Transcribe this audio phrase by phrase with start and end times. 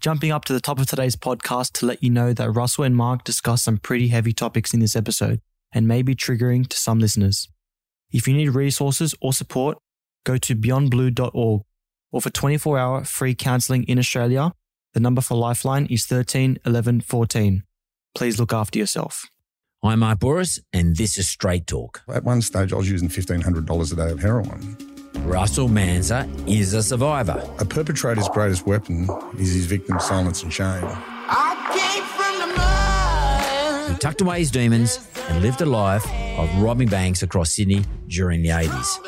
[0.00, 2.96] Jumping up to the top of today's podcast to let you know that Russell and
[2.96, 5.40] Mark discuss some pretty heavy topics in this episode
[5.72, 7.48] and may be triggering to some listeners.
[8.12, 9.78] If you need resources or support,
[10.24, 11.62] go to beyondblue.org
[12.12, 14.52] or for 24 hour free counseling in Australia,
[14.94, 17.64] the number for Lifeline is 13 11 14.
[18.14, 19.26] Please look after yourself.
[19.82, 22.02] I'm Mark Bouris, and this is Straight Talk.
[22.08, 24.87] At one stage, I was using $1,500 a day of heroin.
[25.24, 27.42] Russell Manser is a survivor.
[27.58, 30.86] A perpetrator's greatest weapon is his victim's silence and shame.
[33.88, 36.06] He tucked away his demons and lived a life
[36.38, 38.98] of robbing banks across Sydney during the 80s.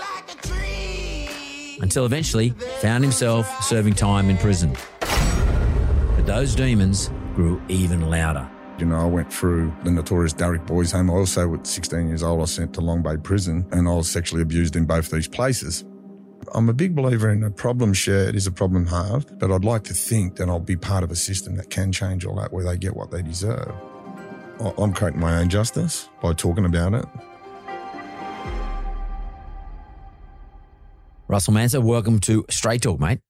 [1.83, 4.77] Until eventually found himself serving time in prison.
[5.01, 8.49] But those demons grew even louder.
[8.79, 11.11] You know, I went through the notorious Daruk Boys Home.
[11.11, 13.93] I also, at 16 years old, I was sent to Long Bay Prison and I
[13.93, 15.85] was sexually abused in both these places.
[16.53, 19.85] I'm a big believer in a problem shared is a problem halved, but I'd like
[19.85, 22.65] to think that I'll be part of a system that can change all that where
[22.65, 23.73] they get what they deserve.
[24.61, 27.05] I- I'm creating my own justice by talking about it.
[31.29, 33.21] Russell Manser, welcome to Straight Talk, mate.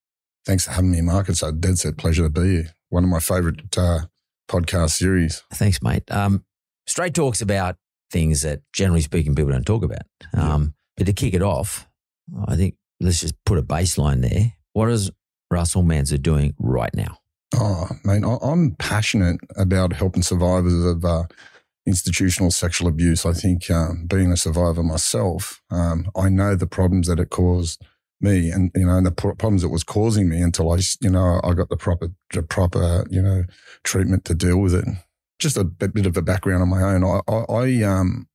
[0.47, 1.28] Thanks for having me, Mark.
[1.28, 2.75] It's a dead set pleasure to be here.
[2.89, 4.06] One of my favourite uh,
[4.49, 5.43] podcast series.
[5.53, 6.11] Thanks, mate.
[6.11, 6.44] Um,
[6.87, 7.77] Straight Talk's about
[8.11, 10.03] things that, generally speaking, people don't talk about.
[10.33, 11.87] Um, But to kick it off,
[12.47, 14.53] I think let's just put a baseline there.
[14.72, 15.11] What is
[15.50, 17.19] Russell Manser doing right now?
[17.55, 21.25] Oh, I- I'm passionate about helping survivors of uh,
[21.87, 23.27] institutional sexual abuse.
[23.27, 27.83] I think um, being a survivor myself, um, I know the problems that it caused
[28.21, 31.41] me, and you know, and the problems it was causing me until I, you know,
[31.43, 33.44] I got the proper, the proper, you know,
[33.82, 34.84] treatment to deal with it.
[35.38, 37.03] Just a bit, bit of a background on my own.
[37.03, 38.27] I, I, I um.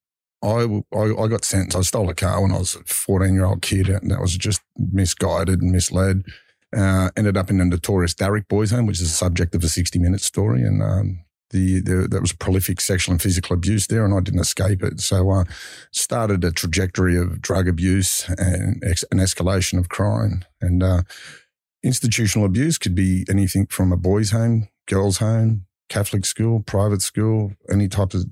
[0.43, 1.77] I, I, I got sentenced.
[1.77, 4.35] I stole a car when I was a 14 year old kid, and that was
[4.37, 6.23] just misguided and misled
[6.75, 9.69] uh, ended up in a notorious Daruk Boys Home, which is the subject of a
[9.69, 10.61] 60 minute story.
[10.63, 14.41] And um, the, the there was prolific sexual and physical abuse there, and I didn't
[14.41, 14.99] escape it.
[14.99, 15.43] So I uh,
[15.91, 20.43] started a trajectory of drug abuse and ex- an escalation of crime.
[20.59, 21.03] And uh,
[21.83, 27.53] institutional abuse could be anything from a boys' home, girls' home, Catholic school, private school,
[27.71, 28.25] any type of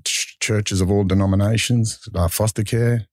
[0.44, 3.06] churches of all denominations, uh, foster care,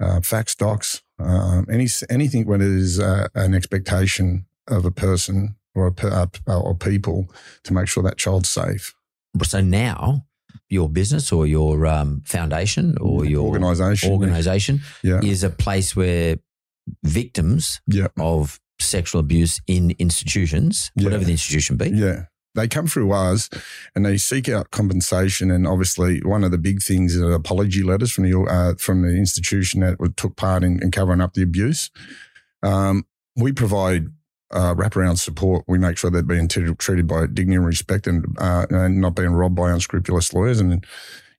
[0.00, 5.36] uh, FACS DoCS, um, any anything when it is uh, an expectation of a person
[5.74, 6.10] or a per,
[6.48, 7.18] uh, or people
[7.64, 8.94] to make sure that child's safe.
[9.44, 10.26] So now,
[10.68, 14.12] your business or your um, foundation or your Organisation.
[14.12, 16.36] organization Yeah, is a place where
[17.04, 21.04] victims yeah, of sexual abuse in institutions, Yeah.
[21.04, 22.24] whatever the institution be, yeah.
[22.54, 23.48] They come through us
[23.94, 25.50] and they seek out compensation.
[25.50, 29.16] And obviously, one of the big things is apology letters from the uh, from the
[29.16, 31.90] institution that took part in, in covering up the abuse.
[32.62, 34.08] Um, we provide
[34.52, 35.64] uh, wraparound support.
[35.66, 39.14] We make sure they're being treated, treated by dignity and respect, and, uh, and not
[39.14, 40.60] being robbed by unscrupulous lawyers.
[40.60, 40.84] And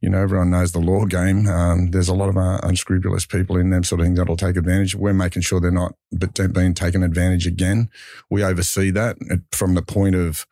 [0.02, 1.47] you know, everyone knows the law game.
[1.47, 4.57] Um, there's a lot of uh, unscrupulous people in them sort of things that'll take
[4.57, 4.96] advantage.
[4.96, 5.96] We're making sure they're not
[6.52, 7.90] being taken advantage again.
[8.29, 9.16] We oversee that
[9.53, 10.46] from the point of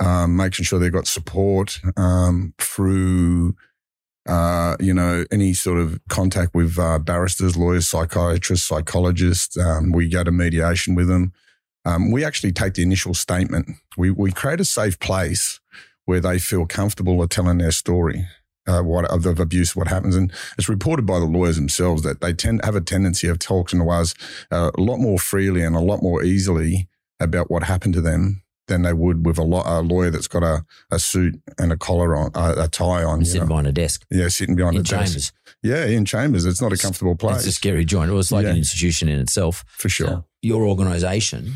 [0.00, 3.56] um, making sure they've got support um, through,
[4.26, 9.56] uh, you know, any sort of contact with uh, barristers, lawyers, psychiatrists, psychologists.
[9.58, 11.32] Um, we go to mediation with them.
[11.84, 13.68] Um, we actually take the initial statement.
[13.96, 15.60] We we create a safe place
[16.04, 18.26] where they feel comfortable of telling their story.
[18.66, 22.20] Uh, what of, of abuse, what happens, and it's reported by the lawyers themselves that
[22.20, 24.14] they tend have a tendency of talking to us
[24.50, 26.86] uh, a lot more freely and a lot more easily
[27.18, 30.42] about what happened to them than they would with a, lo- a lawyer that's got
[30.42, 33.24] a, a suit and a collar on, uh, a tie on.
[33.24, 33.48] sitting know.
[33.48, 35.04] behind a desk Yeah, sitting behind in a desk.
[35.06, 35.32] chambers.
[35.62, 36.44] Yeah, in chambers.
[36.46, 38.10] It's not a comfortable place It's a scary joint.
[38.10, 38.50] It was like Yeah.
[38.52, 39.64] an institution in itself.
[39.68, 40.06] for sure.
[40.08, 41.54] So your organisation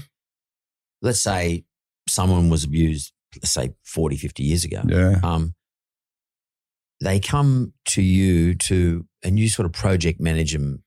[1.03, 1.65] let's say
[2.09, 4.83] someone was abused, let's say 40, 50 years ago.
[4.87, 5.19] Yeah.
[5.23, 5.55] Um,
[7.01, 10.85] they come to you to, and you sort of project manage them,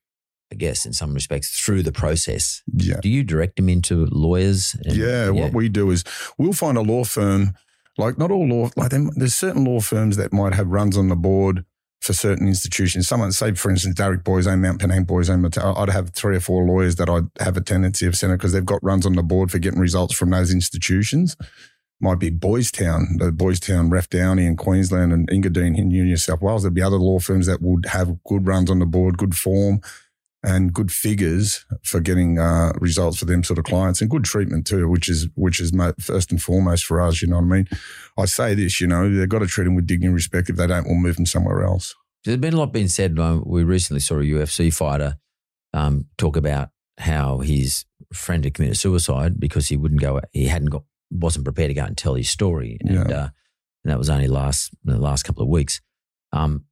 [0.51, 2.61] I guess, in some respects through the process.
[2.71, 2.99] Yeah.
[3.01, 4.75] Do you direct them into lawyers?
[4.85, 6.03] and- Yeah, what we do is
[6.37, 7.55] we'll find a law firm,
[7.97, 11.15] like not all law, like there's certain law firms that might have runs on the
[11.15, 11.65] board
[12.01, 13.07] for certain institutions.
[13.07, 16.39] Someone, say for instance, Daruk Boys Home, Mount Penang Boys Home, I'd have three or
[16.39, 19.23] four lawyers that I'd have a tendency of sending because they've got runs on the
[19.23, 21.35] board for getting results from those institutions.
[22.01, 26.15] Might be Boys Town, the Boys Town, Ref Downey in Queensland and Engadine in New
[26.17, 26.61] South Wales.
[26.61, 29.79] There'd be other law firms that would have good runs on the board, good form
[30.45, 34.65] and good figures for getting uh, results for them sort of clients and good treatment
[34.67, 37.21] too, which is which is first and foremost for us.
[37.21, 37.67] You know what I mean?
[38.17, 40.49] I say this, you know, they've got to treat them with dignity and respect.
[40.49, 41.93] If they don't, we'll move them somewhere else.
[42.23, 43.17] There's been a lot being said.
[43.45, 45.17] We recently saw a UFC fighter
[45.73, 50.69] um, talk about how his friend had committed suicide because he wouldn't go, he hadn't
[50.69, 52.77] got, wasn't prepared to go out and tell his story.
[52.81, 53.01] And, Yeah.
[53.01, 53.29] uh,
[53.83, 55.81] and that was only last, the last couple of weeks.
[56.31, 56.65] Um,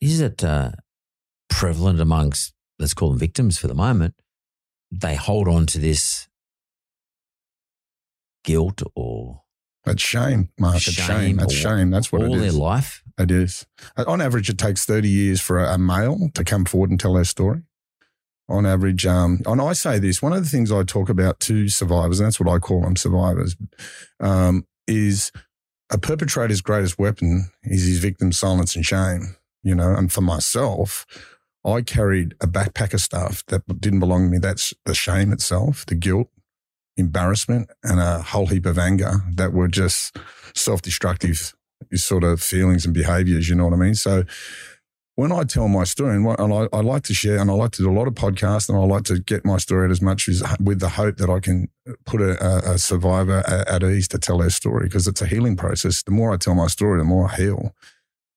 [0.00, 0.72] is it uh,
[1.48, 4.14] prevalent amongst, let's call them victims for the moment?
[4.90, 6.28] They hold on to this
[8.44, 9.42] guilt or
[9.84, 10.76] That's shame, Mark.
[10.76, 11.06] It's shame.
[11.06, 11.90] Shame That's shame.
[11.90, 13.02] That's what all it their life.
[13.18, 13.66] It is.
[13.96, 16.98] Uh, On average, it takes 30 years for a, a male to come forward and
[16.98, 17.62] tell their story.
[18.48, 21.68] On average, um, and I say this, one of the things I talk about to
[21.68, 23.56] survivors, and that's what I call them survivors,
[24.20, 25.30] um, is
[25.90, 29.36] a perpetrator's greatest weapon is his victim's silence and shame.
[29.62, 31.06] You know, and for myself,
[31.64, 34.38] I carried a backpack of stuff that didn't belong to me.
[34.38, 36.28] That's the shame itself, the guilt,
[36.96, 40.16] embarrassment, and a whole heap of anger that were just
[40.54, 41.54] self destructive
[41.94, 43.48] sort of feelings and behaviors.
[43.48, 43.94] You know what I mean?
[43.94, 44.24] So
[45.14, 47.82] when I tell my story, and, I, I like to share, and I like to
[47.82, 50.28] do a lot of podcasts, and I like to get my story out as much
[50.28, 51.68] as with the hope that I can
[52.06, 56.02] put a, a, survivor at ease to tell their story because it's a healing process.
[56.02, 57.74] The more I tell my story, the more I heal.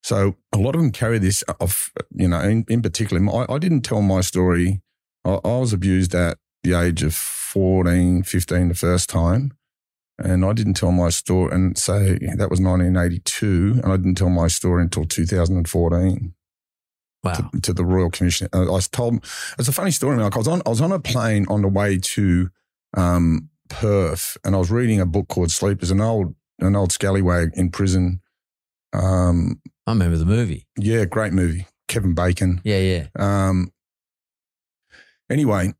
[0.06, 3.20] So a lot of them carry this off, you know, in, in particular.
[3.28, 4.84] I, I didn't tell my story.
[5.26, 9.52] I, I was abused at the age of 14, 15 the first time.
[10.20, 13.80] And I didn't tell my story and say that was 1982.
[13.84, 16.36] And I didn't tell my story until 2014
[17.24, 17.34] Wow.
[17.34, 18.48] to, to the Royal Commission.
[18.54, 19.26] Uh, I was told
[19.58, 20.18] it's a funny story.
[20.18, 20.36] Mark.
[20.36, 22.52] I was on I was on a plane on the way to
[22.96, 27.54] um, Perth, and I was reading a book called Sleepers, an old an old scallywag
[27.56, 28.22] in prison.
[28.94, 30.66] Um, I remember the movie.
[30.78, 31.68] yeah, great movie.
[31.88, 32.62] Kevin Bacon.
[32.64, 33.08] Yeah, yeah.
[33.18, 33.72] Um,
[35.30, 35.74] anyway,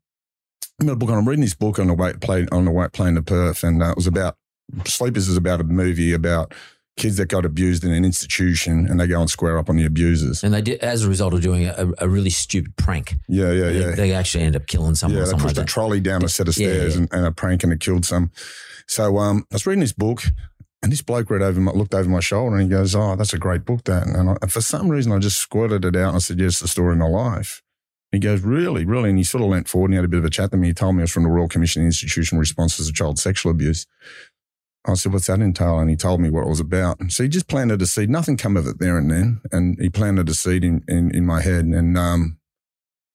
[0.80, 3.14] I'm, a book, I'm reading this book on the way plane on the way plane
[3.16, 4.36] to Perth, and uh, it was about
[4.84, 6.52] Sleepers is about a movie about
[6.96, 9.84] kids that got abused in an institution, and they go and square up on the
[9.84, 10.42] abusers.
[10.42, 13.64] And they did, as a result of doing a, a really stupid prank, Yeah, yeah,
[13.64, 13.90] they, yeah.
[13.94, 16.28] they actually end up killing someone yeah, or they pushed like a trolley down a
[16.28, 17.00] set of Yeah, stairs yeah.
[17.02, 18.30] And, and a prank and it killed some.
[18.86, 20.22] So um, I was reading this book
[20.82, 23.32] and this bloke read over my, looked over my shoulder and he goes, oh, that's
[23.32, 24.06] a great book, that.
[24.06, 26.60] And, I, and for some reason, I just squirted it out and I said, yes,
[26.60, 27.62] the story of my life.
[28.12, 29.10] He goes, really, really?
[29.10, 30.60] And he sort of leant forward and he had a bit of a chat with
[30.60, 30.68] me.
[30.68, 33.86] He told me it was from the Royal Commission Institution Responses to Child Sexual Abuse.
[34.86, 35.80] I said, what's that entail?
[35.80, 37.00] And he told me what it was about.
[37.00, 38.08] And so he just planted a seed.
[38.08, 39.40] Nothing come of it there and then.
[39.50, 41.64] And he planted a seed in, in, in my head.
[41.64, 42.38] And um,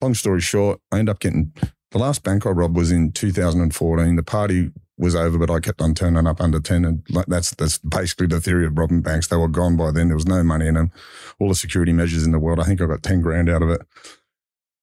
[0.02, 1.54] long story short, I ended up getting
[1.92, 4.16] the last bank I robbed was in 2014.
[4.16, 6.86] The party was over, but I kept on turning up under 10.
[6.86, 9.28] And that's, that's basically the theory of robbing banks.
[9.28, 10.08] They were gone by then.
[10.08, 10.92] There was no money in them.
[11.40, 12.60] All the security measures in the world.
[12.60, 13.82] I think I got 10 grand out of it.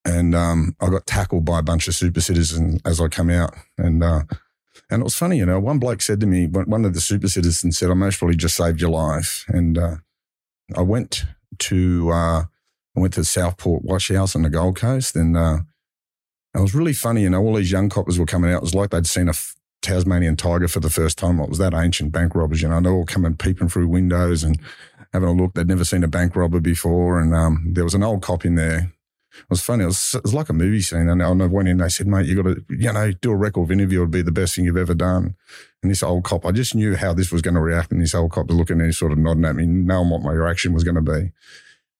[0.04, 3.54] And um, I got tackled by a bunch of super citizens as I come out.
[3.76, 4.22] And, uh,
[4.90, 7.28] and it was funny, you know, one bloke said to me, one of the super
[7.28, 9.44] citizens said, I most probably just saved your life.
[9.48, 9.96] And uh,
[10.74, 11.26] I went
[11.58, 12.42] to, uh,
[12.96, 15.58] I went to Southport Watch House on the Gold Coast and uh,
[16.54, 17.22] it was really funny.
[17.22, 18.58] You know, all these young coppers were coming out.
[18.58, 19.34] It was like they'd seen a
[19.82, 21.40] Tasmanian tiger for the first time.
[21.40, 24.58] It was that ancient bank robbers, you know, they're all coming peeping through windows and
[25.12, 25.54] having a look.
[25.54, 27.20] They'd never seen a bank robber before.
[27.20, 28.92] And um, there was an old cop in there.
[29.38, 29.84] It was funny.
[29.84, 31.08] It was, it was like a movie scene.
[31.08, 33.36] And I went in, and they said, mate, you got to, you know, do a
[33.36, 34.00] record interview.
[34.00, 35.36] It'd be the best thing you've ever done.
[35.82, 37.92] And this old cop, I just knew how this was going to react.
[37.92, 40.22] And this old cop was looking at me, sort of nodding at me, knowing what
[40.22, 41.30] my reaction was going to be.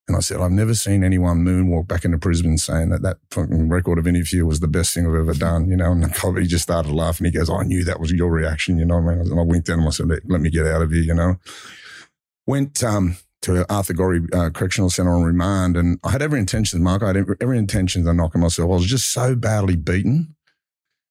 [0.09, 3.69] And I said, I've never seen anyone moonwalk back into Brisbane saying that that fucking
[3.69, 5.93] record of interview was the best thing I've ever done, you know.
[5.93, 7.27] And he just started laughing.
[7.27, 9.31] He goes, I knew that was your reaction, you know what I mean?
[9.31, 9.87] And I winked at him.
[9.87, 11.37] I said, let, me get out of here, you know.
[12.47, 15.77] Went um, to Arthur Gorrie uh, Correctional Centre on remand.
[15.77, 18.71] And I had every intention, Mark, I had every intention of knocking myself.
[18.71, 20.35] I was just so badly beaten.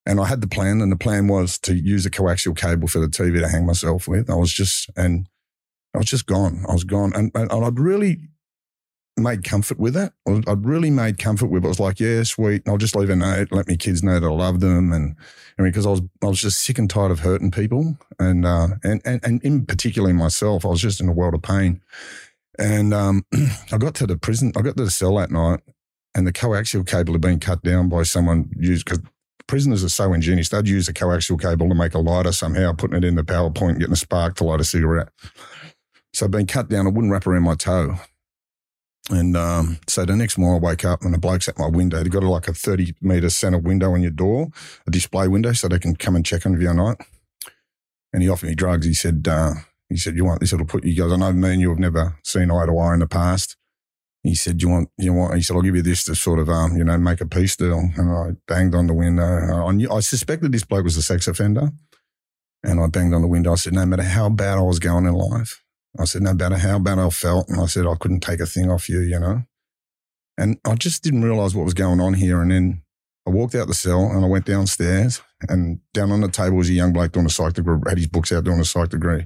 [0.07, 2.99] And I had the plan, and the plan was to use a coaxial cable for
[2.99, 4.29] the TV to hang myself with.
[4.29, 5.27] I was just, and
[5.93, 6.63] I was just gone.
[6.67, 7.11] I was gone.
[7.13, 8.29] And, and I'd really,
[9.17, 10.13] made comfort with it.
[10.27, 11.67] I'd really made comfort with it.
[11.67, 12.67] I was like, yeah, sweet.
[12.67, 14.91] I'll just leave a note, let my kids know that I love them.
[14.91, 15.15] And
[15.57, 17.97] I mean, because I was, I was just sick and tired of hurting people.
[18.19, 21.41] And, uh, and, and, and in particularly myself, I was just in a world of
[21.41, 21.81] pain.
[22.59, 23.25] And, um,
[23.71, 25.61] I got to the prison, I got to the cell that night
[26.17, 29.01] and the coaxial cable had been cut down by someone used, because
[29.45, 30.49] prisoners are so ingenious.
[30.49, 33.51] They'd use a coaxial cable to make a lighter somehow, putting it in the power
[33.51, 35.09] point, getting a spark to light a cigarette.
[36.13, 36.87] So it'd been cut down.
[36.87, 37.97] It wouldn't wrap around my toe.
[39.09, 42.03] And um, so the next morning I wake up and the bloke's at my window.
[42.03, 44.49] They've got like a 30 metre centre window on your door,
[44.85, 46.97] a display window, so they can come and check on you at night.
[48.11, 48.85] And he offered me drugs.
[48.85, 49.53] He said, uh,
[49.89, 50.51] he said, you want this?
[50.51, 52.93] It'll put you, goes, I know me and you have never seen eye to eye
[52.93, 53.55] in the past.
[54.23, 56.49] He said, you want, you want, he said, I'll give you this to sort of,
[56.49, 57.89] um, you know, make a peace deal.
[57.95, 59.23] And I banged on the window.
[59.23, 61.69] I, knew, I suspected this bloke was a sex offender.
[62.63, 63.53] And I banged on the window.
[63.53, 65.63] I said, no matter how bad I was going in life,
[65.99, 67.49] I said, no matter how bad I felt.
[67.49, 69.43] And I said, I couldn't take a thing off you, you know.
[70.37, 72.41] And I just didn't realize what was going on here.
[72.41, 72.83] And then
[73.27, 76.69] I walked out the cell and I went downstairs and down on the table was
[76.69, 79.25] a young bloke doing a psych degree, had his books out doing a psych degree.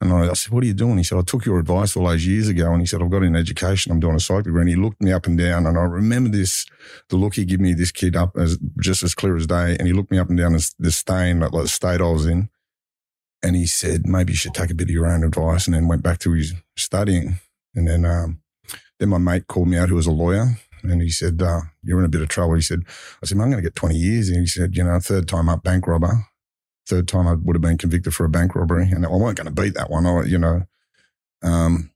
[0.00, 0.96] And I, I said, what are you doing?
[0.96, 2.72] He said, I took your advice all those years ago.
[2.72, 3.90] And he said, I've got an education.
[3.90, 4.60] I'm doing a psych degree.
[4.60, 5.66] And he looked me up and down.
[5.66, 6.66] And I remember this,
[7.08, 9.76] the look he gave me, this kid up as just as clear as day.
[9.78, 12.26] And he looked me up and down as the stain, like the state I was
[12.26, 12.48] in.
[13.42, 15.88] And he said, maybe you should take a bit of your own advice and then
[15.88, 17.38] went back to his studying.
[17.74, 18.40] And then, um,
[18.98, 21.98] then my mate called me out who was a lawyer and he said, uh, you're
[21.98, 22.54] in a bit of trouble.
[22.54, 22.82] He said,
[23.22, 24.28] I said, I'm going to get 20 years.
[24.28, 26.26] And he said, you know, third time up bank robber.
[26.86, 28.90] Third time I would have been convicted for a bank robbery.
[28.90, 30.66] And I weren't going to beat that one, I, you know.
[31.42, 31.90] Um,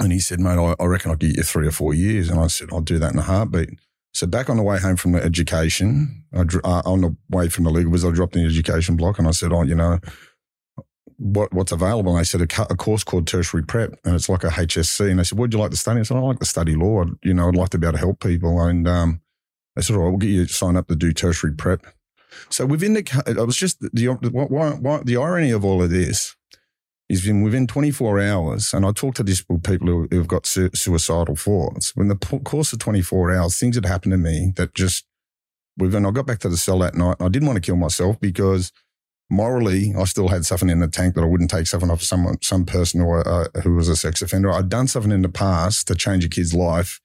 [0.00, 2.28] and he said, mate, I, I reckon I'll get you three or four years.
[2.28, 3.70] And I said, I'll do that in a heartbeat.
[4.14, 7.64] So back on the way home from the education, I, uh, on the way from
[7.64, 9.98] the legal was I dropped in the education block and I said, oh, you know,
[11.22, 12.12] what, what's available?
[12.12, 15.08] And they said a, a course called tertiary prep, and it's like a HSC.
[15.08, 17.02] And they said, "What'd you like to study?" I said, "I like to study law.
[17.02, 19.20] I'd, you know, I'd like to be able to help people." And um,
[19.76, 21.86] they said, "All right, we'll get you signed up to do tertiary prep."
[22.48, 26.34] So within the, it was just the why, why, the irony of all of this
[27.08, 31.36] is within 24 hours, and I talked to these people who, who've got su- suicidal
[31.36, 31.94] thoughts.
[31.94, 35.04] When the p- course of 24 hours, things had happened to me that just
[35.76, 36.06] within.
[36.06, 37.16] I got back to the cell that night.
[37.18, 38.72] And I didn't want to kill myself because
[39.32, 42.36] morally, I still had something in the tank that I wouldn't take something off someone,
[42.42, 44.52] some person or uh, who was a sex offender.
[44.52, 47.00] I'd done something in the past to change a kid's life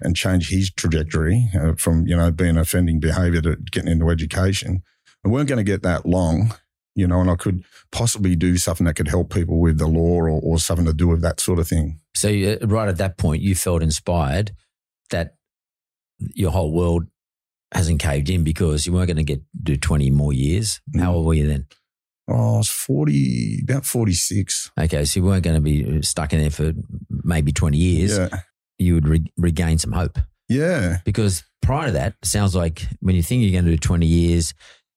[0.00, 4.82] and change his trajectory uh, from you know being offending behaviour to getting into education.
[5.24, 6.54] I weren't going to get that long,
[6.96, 10.16] you know, and I could possibly do something that could help people with the law
[10.16, 12.00] or, or something to do with that sort of thing.
[12.14, 14.52] So you, right at that point, you felt inspired
[15.10, 15.36] that
[16.18, 17.06] your whole world
[17.72, 20.80] hasn't caved in because you weren't going to get do 20 more years.
[20.96, 21.14] How Mm.
[21.14, 21.66] old were you then?
[22.30, 24.70] Oh, I was 40, about 46.
[24.78, 26.72] Okay, so you weren't going to be stuck in there for
[27.24, 28.18] maybe 20 years.
[28.18, 28.28] Yeah.
[28.78, 30.98] You would re- regain some hope Yeah.
[31.04, 34.06] because prior to that, it sounds like when you think you're going to do 20
[34.06, 34.52] years,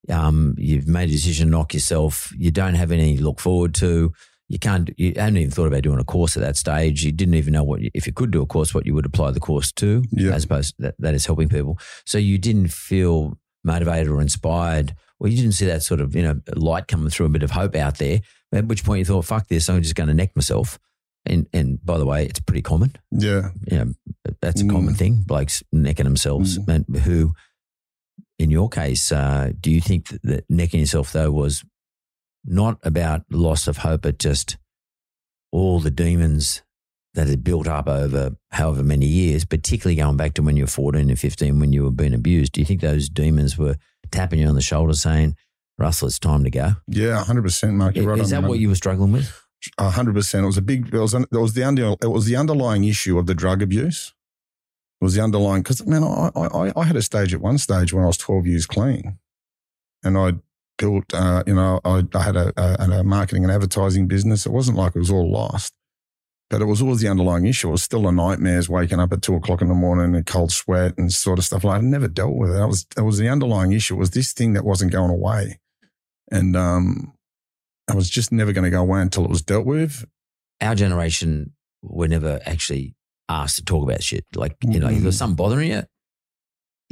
[0.10, 2.34] um, you've made a decision to knock yourself.
[2.38, 4.12] You don't have any to look forward to.
[4.52, 4.90] You can't.
[4.98, 7.06] You hadn't even thought about doing a course at that stage.
[7.06, 9.06] You didn't even know what, you, if you could do a course, what you would
[9.06, 10.32] apply the course to, Yeah.
[10.34, 11.80] as opposed to that, that is helping people.
[12.06, 16.22] So you didn't feel motivated or inspired, or you didn't see that sort of you
[16.24, 18.20] know light coming through, a bit of hope out there.
[18.52, 19.70] At which point you thought, "Fuck this!
[19.70, 20.78] I'm just going to neck myself."
[21.26, 23.52] And and by the way, it's pretty common Yeah.
[23.72, 23.94] you know,
[24.42, 24.72] that's a Mm.
[24.72, 25.24] common thing.
[25.26, 26.58] Blokes necking themselves.
[26.68, 27.34] And who,
[28.38, 31.64] in your case, uh, do you think that necking yourself though was
[32.46, 34.58] not about loss of hope, but just
[35.52, 36.62] all the demons
[37.14, 40.68] that had built up over however many years, particularly going back to when you were
[40.68, 42.54] 14 and 15 when you were being abused?
[42.54, 43.76] Do you think those demons were
[44.12, 45.36] tapping you on the shoulder saying,
[45.78, 46.72] Russell, it's time to go?
[46.88, 47.24] Yeah.
[47.26, 47.96] 100%, Mark.
[47.96, 49.42] You're right Is that what you were struggling with?
[49.78, 50.44] A hundred percent.
[50.44, 50.92] It was a big.
[50.92, 51.14] It was.
[51.14, 51.96] It was the under.
[52.02, 54.14] It was the underlying issue of the drug abuse.
[55.00, 57.94] It was the underlying because man, I, I I had a stage at one stage
[57.94, 59.20] when I was twelve years clean,
[60.04, 60.34] and I
[60.82, 61.14] built.
[61.14, 64.46] Uh, you know, I, I had a, a, a marketing and advertising business.
[64.46, 65.74] It wasn't like it was all lost,
[66.50, 67.70] but it was always the underlying issue.
[67.70, 70.52] It was still the nightmares, waking up at two o'clock in the morning and cold
[70.52, 71.64] sweat and sort of stuff.
[71.64, 72.60] Like I never dealt with it.
[72.60, 73.96] That was that was the underlying issue.
[73.96, 75.60] It was this thing that wasn't going away,
[76.32, 77.14] and um,
[77.90, 80.06] I was just never going to go away until it was dealt with.
[80.62, 82.96] our generation were never actually
[83.28, 84.26] asked to talk about shit.
[84.36, 85.84] Like, you know, if there's something bothering you,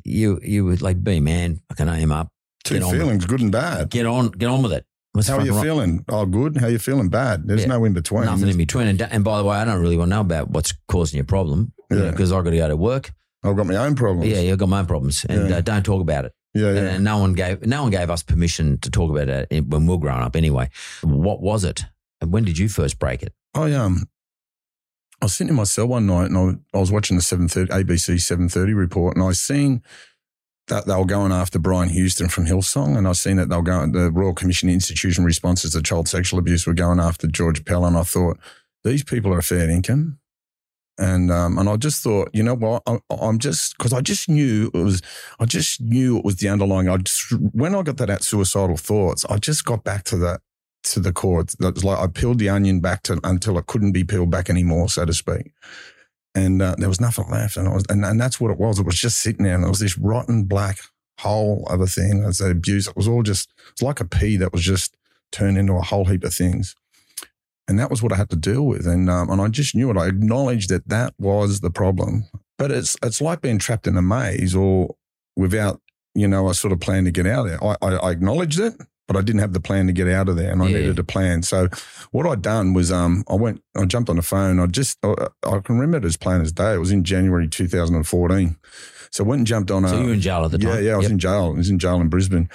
[0.04, 2.30] you you would like be man, I can aim up.
[2.64, 3.90] Two feelings, good and bad.
[3.90, 4.86] Get on, get on with it.
[5.14, 6.06] What's How are you feeling?
[6.08, 6.58] Oh, good.
[6.58, 7.10] How are you feeling?
[7.10, 7.48] Bad.
[7.48, 7.68] There's Yeah.
[7.70, 8.26] no in between.
[8.26, 8.88] Nothing in between.
[8.88, 11.26] And, and by the way, I don't really want to know about what's causing your
[11.26, 12.12] problem Yeah.
[12.12, 13.12] because I've got to go to work.
[13.44, 14.30] I've got my own problems.
[14.30, 15.58] Yeah, you've got my own problems, and Yeah.
[15.58, 16.34] uh, don't talk about it.
[16.54, 16.80] yeah, yeah.
[16.96, 19.94] And no one gave no one gave us permission to talk about it when we
[19.94, 20.36] were growing up.
[20.36, 20.70] Anyway,
[21.04, 21.86] what was it?
[22.22, 23.34] And when did you first break it?
[23.56, 24.10] I um,
[25.22, 26.38] I was sitting in my cell one night and
[26.74, 29.82] I, I was watching the 7.30, ABC 7.30 report and I seen
[30.70, 33.62] that they were going after Brian Houston from Hillsong and I've seen that they were
[33.62, 37.86] going, the Royal Commission Institution Responses to Child Sexual Abuse were going after George Pell
[37.86, 38.40] and I thought,
[38.84, 40.20] these people are a fair income.
[40.98, 42.84] And um, and I just thought, you know what?
[42.86, 45.02] I, I'm just because I just knew it was.
[45.40, 46.90] I just knew it was the underlying.
[46.90, 50.42] I just when I got that at suicidal thoughts, I just got back to that
[50.84, 51.46] to the core.
[51.60, 54.50] That was like I peeled the onion back to until it couldn't be peeled back
[54.50, 55.54] anymore, so to speak.
[56.36, 58.80] And uh, there was nothing left, and I was, and, and that's what it was.
[58.80, 60.78] It was just sitting there, and it was this rotten black
[61.20, 62.24] hole of a thing.
[62.24, 63.52] As the abuse, it was all just.
[63.72, 64.96] It's like a pea that was just
[65.32, 66.76] turned into a whole heap of things.
[67.68, 68.88] And that was what I had to deal with.
[68.88, 69.98] And, um, and I just knew it.
[69.98, 72.26] I acknowledged that that was the problem.
[72.58, 74.96] But it's, it's like being trapped in a maze or
[75.36, 75.80] without,
[76.16, 77.64] you know, a sort of plan to get out of there.
[77.64, 78.74] I, I, I acknowledged it,
[79.10, 80.78] but I didn't have the plan to get out of there and I Yeah.
[80.82, 81.42] needed a plan.
[81.42, 81.68] So
[82.12, 84.60] what I'd done was, um, I went, I jumped on the phone.
[84.60, 86.76] I just, I, I can remember it as plain as day.
[86.76, 88.56] It was in January 2014.
[89.10, 90.70] So I went and jumped on a, So you were in jail at the yeah,
[90.70, 90.78] time?
[90.84, 90.94] yeah, yeah.
[90.94, 91.12] I was Yep.
[91.14, 91.52] in jail.
[91.54, 92.50] I was in jail in Brisbane.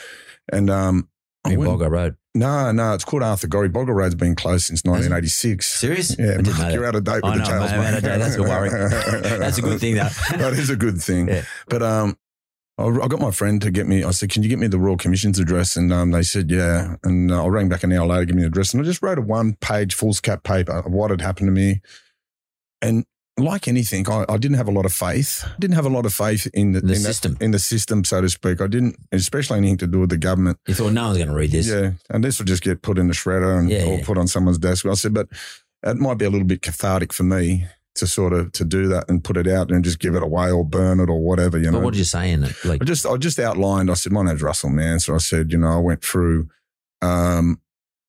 [0.53, 1.09] And, um,
[1.45, 2.17] went- Boggo Road.
[2.37, 3.69] no, no, it's called Arthur Gorrie.
[3.69, 5.67] Boggo Road's been closed since 1986.
[5.67, 6.17] Serious?
[6.19, 7.95] Yeah, I didn't know Mark, you're out of date with I the jails, I'm out
[7.95, 8.19] of date.
[8.19, 8.69] That's a worry.
[9.39, 10.09] That's a good thing, though.
[10.39, 11.29] that is a good thing.
[11.29, 11.43] Yeah.
[11.69, 12.17] But um,
[12.77, 14.03] I, I got my friend to get me.
[14.05, 16.97] I said, "Can you get me the Royal Commission's address?" And um, they said, "Yeah."
[17.05, 19.03] And uh, I rang back an hour later, give me the address, and I just
[19.03, 21.81] wrote a one-page foolscap paper of what had happened to me.
[22.83, 23.05] And
[23.37, 25.45] like anything, I, I didn't have a lot of faith.
[25.45, 27.37] I didn't have a lot of faith in the, The in that- system.
[27.41, 28.61] in the system, so to speak.
[28.61, 30.59] I didn't, especially anything to do with the government.
[30.69, 31.67] You thought no one's going to read this.
[31.69, 34.05] Yeah, and this will just get put in the shredder and Yeah, or yeah.
[34.05, 34.85] put on someone's desk.
[34.87, 35.29] I said, but
[35.85, 39.09] it might be a little bit cathartic for me to sort of to do that
[39.09, 41.59] and put it out and just give it away or burn it or whatever.
[41.59, 42.57] You But know, what did you say in it?
[42.65, 43.91] Like, I just I just outlined.
[43.91, 45.15] I said my name's Russell Manser.
[45.15, 46.49] I said you know I went through.
[47.03, 47.61] Um,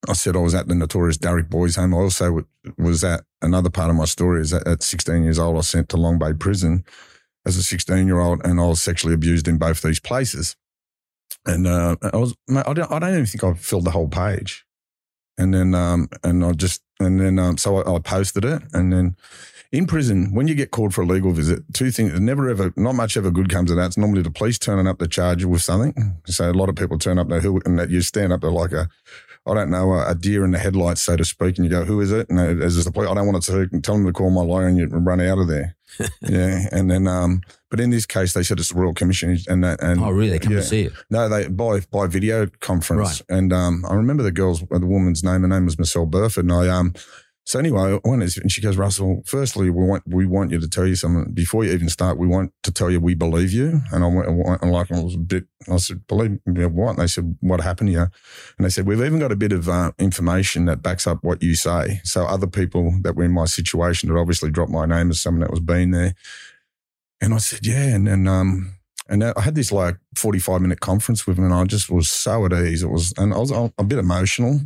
[0.08, 1.94] I said I was at the notorious Daruk Boys Home.
[1.94, 2.46] I also
[2.78, 5.68] was at another part of my story is that at 16 years old I was
[5.68, 6.84] sent to Long Bay Prison
[7.44, 10.56] as a 16 year old and I was sexually abused in both these places.
[11.44, 14.08] And uh, I was mate, I don't I don't even think I filled the whole
[14.08, 14.65] page.
[15.38, 18.92] And then um and I just and then um so I, I posted it and
[18.92, 19.16] then
[19.72, 22.94] in prison, when you get called for a legal visit, two things, never ever, not
[22.94, 23.86] much ever good comes of that.
[23.86, 26.18] It's normally the police turning up to charge you with something.
[26.26, 28.50] So a lot of people turn up there who, and that you stand up there
[28.50, 28.88] like a,
[29.46, 31.84] I don't know, a, a deer in the headlights, so to speak, and you go,
[31.84, 32.30] who is it?
[32.30, 34.78] And as the police, I don't want to tell them to call my lawyer and
[34.78, 35.76] you run out of there.
[36.20, 36.68] Yeah.
[36.72, 39.82] And then, um, but in this case, they said it's the Royal Commission and that,
[39.82, 40.30] and oh, really?
[40.30, 40.60] They come yeah.
[40.60, 40.92] to see you.
[41.10, 43.38] no, they by by video conference, right.
[43.38, 45.42] and um, I remember the girl's the woman's name.
[45.42, 46.94] Her name was Michelle Burford, and I um.
[47.46, 49.22] So anyway, I went and she goes, Russell.
[49.24, 52.18] Firstly, we want we want you to tell you something before you even start.
[52.18, 53.82] We want to tell you we believe you.
[53.92, 54.28] And I went
[54.62, 55.44] and like I was a bit.
[55.70, 56.90] I said, believe me what?
[56.90, 58.10] And they said, what happened here?
[58.58, 61.40] And they said, we've even got a bit of uh, information that backs up what
[61.40, 62.00] you say.
[62.02, 65.42] So other people that were in my situation had obviously dropped my name as someone
[65.42, 66.14] that was been there.
[67.20, 67.94] And I said, yeah.
[67.94, 68.74] And then um,
[69.08, 72.44] and I had this like 45 minute conference with him and I just was so
[72.44, 72.82] at ease.
[72.82, 74.62] It was, and I was a bit emotional.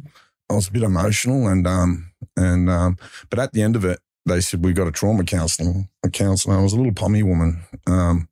[0.48, 2.96] I was a bit emotional and, um, and, um,
[3.28, 6.56] but at the end of it, they said, we got a trauma counselor, a counselor.
[6.58, 7.62] I was a little pommy woman.
[7.86, 8.28] Um,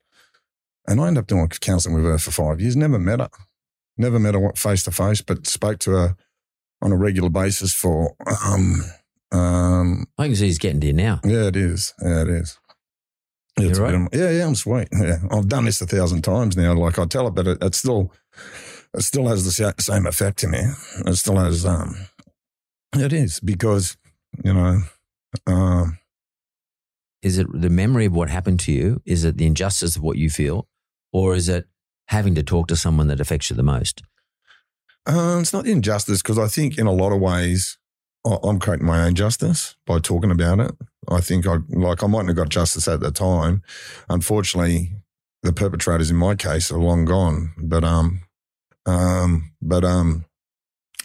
[0.87, 2.77] and I ended up doing counselling with her for five years.
[2.77, 3.31] Never met her,
[3.97, 6.17] never met her face to face, but spoke to her
[6.83, 8.85] on a regular basis for, um,
[9.33, 11.21] um, I can see he's getting to you now.
[11.25, 11.93] yeah, it is.
[12.03, 12.59] Yeah, it is.
[13.59, 14.89] Yeah, it's You're a of- yeah, yeah, I'm sweet.
[14.93, 16.75] Yeah, I've done this a thousand times now.
[16.75, 18.13] Like I tell it, but it, it still,
[18.95, 20.61] it still has the same effect to me.
[21.07, 21.67] It still has.
[21.67, 21.97] Um,
[22.95, 23.97] it is because
[24.45, 24.83] you know,
[25.47, 25.99] um,
[27.23, 29.03] Is it the memory of what happened to you?
[29.05, 30.69] Is it the injustice of what you feel?
[31.13, 31.67] Or is it
[32.09, 34.03] having to talk to someone that affects you the most?
[35.07, 37.79] uh, it's not the injustice because I think in a lot of ways
[38.27, 40.73] I'm creating my own justice by talking about it.
[41.09, 43.63] I think I like I mightn't have got justice at the time.
[44.11, 44.93] Unfortunately,
[45.43, 47.55] the perpetrators in my case are long gone.
[47.57, 48.21] But um,
[48.85, 50.27] um, but um,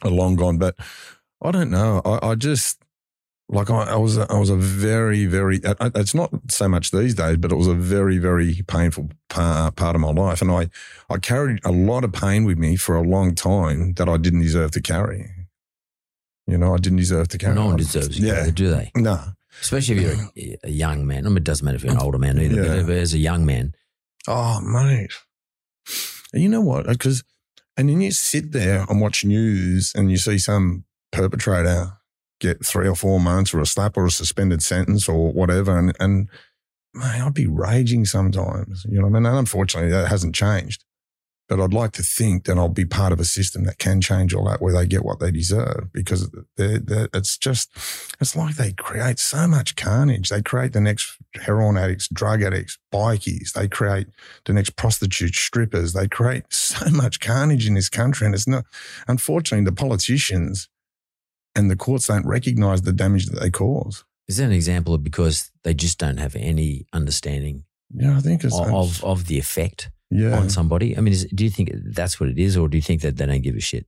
[0.02, 0.58] are long gone.
[0.58, 0.76] But
[1.43, 2.01] I don't know.
[2.06, 2.79] I, I just
[3.49, 4.17] like I, I was.
[4.17, 5.60] a- I was a very, very.
[5.65, 9.10] I- I- It's not so much these days, but it was a very, very painful
[9.29, 10.69] part, uh, part of my life, and I
[11.10, 14.41] I carried a lot of pain with me for a long time that I didn't
[14.41, 15.29] deserve to carry.
[16.47, 17.56] You know, I didn't deserve to carry.
[17.56, 18.49] no one deserves you, Yeah.
[18.51, 18.91] do they?
[18.95, 19.19] No.
[19.62, 20.32] Especially if you're
[20.63, 21.25] a, a young man.
[21.25, 22.84] I mean, it doesn't matter if you're an older man either, Yeah.
[22.84, 23.75] but as a young man,
[24.27, 25.12] Oh, mate.
[26.34, 26.86] And you know what?
[26.88, 27.23] Because,
[27.77, 31.93] and then you sit there and watch news and you see some perpetrator
[32.39, 35.80] get three or four months or a slap or a suspended sentence or whatever.
[35.80, 36.28] And, and
[36.93, 39.26] man, I'd be raging sometimes, you know what I mean?
[39.28, 40.84] And unfortunately, that hasn't changed.
[41.49, 44.34] But I'd like to think that I'll be part of a system that can change
[44.34, 45.91] all that, where they get what they deserve.
[45.91, 47.69] Because they're, they're, it's just,
[48.19, 50.30] it's like they create so much carnage.
[50.30, 53.52] They create the next heroin addicts, drug addicts, bikies.
[53.52, 54.08] They create
[54.45, 55.91] the next prostitute strippers.
[55.91, 58.63] They create so much carnage in this country, and it's not.
[59.08, 60.69] Unfortunately, the politicians
[61.55, 64.03] and the courts don't recognise the damage that they cause.
[64.27, 68.43] Is that an example of because they just don't have any understanding Yeah, I think
[68.43, 70.37] it's of, of, of the effect yeah.
[70.37, 70.97] on somebody?
[70.97, 73.17] I mean, is, do you think that's what it is, or do you think that
[73.17, 73.85] they don't give a shit?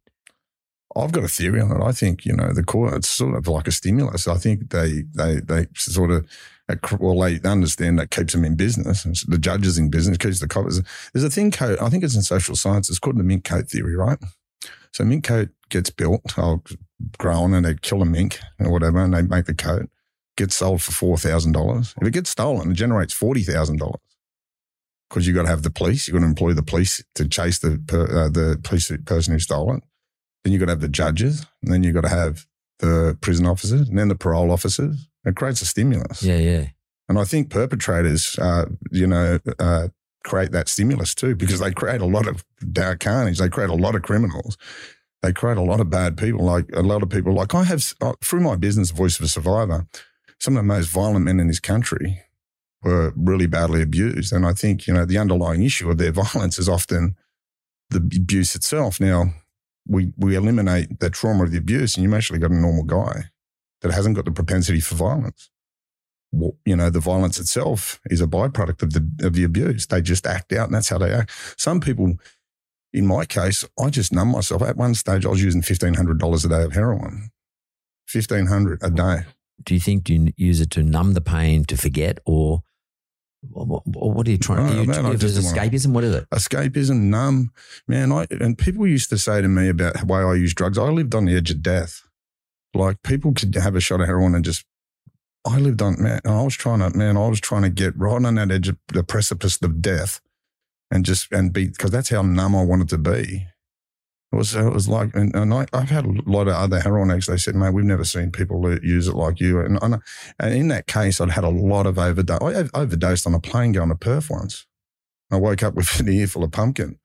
[0.95, 1.83] I've got a theory on it.
[1.83, 2.93] I think you know the court.
[2.93, 4.27] It's sort of like a stimulus.
[4.27, 6.27] I think they they they sort of
[6.69, 9.03] uh, well they understand that keeps them in business.
[9.27, 10.81] The judges in business keeps the cops.
[11.13, 11.79] There's a thing code.
[11.79, 12.89] I think it's in social science.
[12.89, 14.19] It's called the mink coat theory, right?
[14.93, 16.63] So mink coat gets built, I'll
[17.17, 19.89] grow on, and they kill a mink or whatever, and they make the coat.
[20.37, 21.93] Gets sold for four thousand dollars.
[22.01, 24.01] If it gets stolen, it generates forty thousand dollars
[25.09, 26.07] because you've got to have the police.
[26.07, 29.73] You've got to employ the police to chase the uh, the police person who stole
[29.75, 29.83] it.
[30.43, 32.45] Then you've got to have the judges, and then you've got to have
[32.79, 35.07] the prison officers, and then the parole officers.
[35.23, 36.21] It creates a stimulus.
[36.21, 36.67] Yeah, yeah.
[37.07, 39.87] And I think perpetrators, uh, you know, uh,
[40.25, 43.37] create that stimulus too because they create a lot of dark carnage.
[43.37, 44.57] They create a lot of criminals.
[45.25, 46.45] They create a lot of bad people.
[46.45, 49.27] Like a lot of people, like I have uh, through my business, Voice of a
[49.27, 49.87] Survivor,
[50.39, 52.21] some of the most violent men in this country
[52.83, 54.31] were really badly abused.
[54.31, 57.15] And I think, you know, the underlying issue of their violence is often
[57.89, 58.99] the abuse itself.
[58.99, 59.33] Now,
[59.87, 63.31] we, we eliminate the trauma of the abuse and you've actually got a normal guy
[63.81, 65.49] that hasn't got the propensity for violence.
[66.65, 69.87] You know, the violence itself is a byproduct of the, of the abuse.
[69.87, 71.31] They just act out and that's how they act.
[71.57, 72.17] Some people,
[72.95, 74.61] in my case, I just numb myself.
[74.61, 77.29] At one stage, I was using $1,500 a day of heroin.
[78.11, 79.23] 1500 a day.
[79.63, 82.63] Do you think you use it to numb the pain, to forget, or
[83.53, 84.65] or, or what are you trying?
[84.65, 86.29] No, do you, man, if it's just wanna- escapism, what is it?
[86.31, 87.51] escapism, numb.
[87.87, 90.77] Man, I and people used to say to me about the way I use drugs.
[90.77, 92.01] I lived on the edge of death.
[92.73, 94.65] Like people could have a shot of heroin and just.
[95.47, 96.21] I lived on man.
[96.25, 97.17] I was trying to man.
[97.17, 100.19] I was trying to get right on that edge of the precipice of death,
[100.95, 103.47] and just and be because that's how numb I wanted to be.
[104.31, 107.11] It was it was like and, and I, I've had a lot of other heroin
[107.11, 107.27] addicts.
[107.27, 110.01] They said, "Mate, we've never seen people use it like you." And, and,
[110.39, 112.41] and in that case, I'd had a lot of overdose.
[112.41, 114.65] I overdosed on a plane going to Perth once.
[115.31, 116.97] I woke up with an earful of pumpkin.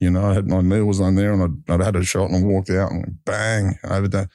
[0.00, 2.46] You know, I had my meals on there, and I'd, I'd had a shot, and
[2.46, 4.26] walked out, and bang, overdose.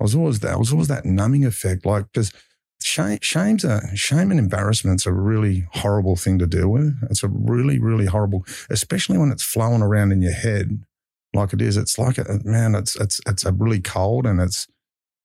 [0.00, 0.54] I was always that.
[0.54, 2.32] I was always that numbing effect, like because
[2.82, 6.96] shame, shame's a shame and embarrassment's a really horrible thing to deal with.
[7.10, 10.82] It's a really, really horrible, especially when it's flowing around in your head
[11.34, 11.76] like it is.
[11.76, 12.74] It's like a man.
[12.74, 14.66] It's it's it's a really cold, and it's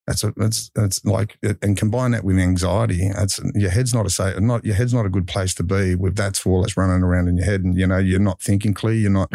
[0.07, 2.99] it's a, it's it's like and combine that with anxiety.
[3.03, 5.95] It's your head's not a safe, not your head's not a good place to be
[5.95, 8.73] with that's all that's running around in your head, and you know you're not thinking
[8.73, 8.95] clear.
[8.95, 9.31] You're not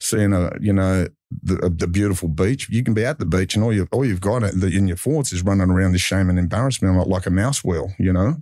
[0.00, 2.68] seeing a you know the, uh, the beautiful beach.
[2.70, 5.32] You can be at the beach, and all you all you've got in your thoughts
[5.32, 7.92] is running around this shame and embarrassment like, a mouse wheel.
[7.98, 8.36] You know,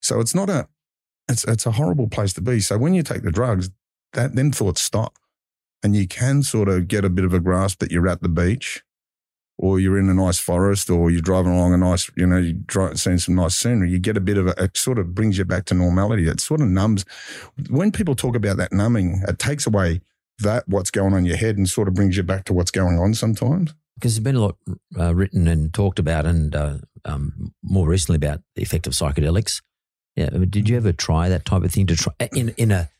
[0.00, 0.68] so it's not a
[1.28, 2.60] it's it's a horrible place to be.
[2.60, 3.70] So when you take the drugs,
[4.12, 5.18] that then thoughts stop
[5.82, 8.28] and you can sort of get a bit of a grasp that you're at the
[8.28, 8.82] beach
[9.58, 12.54] or you're in a nice forest or you're driving along a nice, you know, you're
[12.66, 13.90] dri- seeing some nice scenery.
[13.90, 16.28] You get a bit of a, it sort of brings you back to normality.
[16.28, 17.04] It sort of numbs.
[17.68, 20.00] When people talk about that numbing, it takes away
[20.42, 22.70] that what's going on in your head and sort of brings you back to what's
[22.70, 23.74] going on sometimes.
[23.96, 24.56] Because there's been a lot
[24.98, 29.62] uh, written and talked about, and uh, um, more recently about the effect of psychedelics.
[30.16, 32.90] Yeah, did you ever try that type of thing to try in in a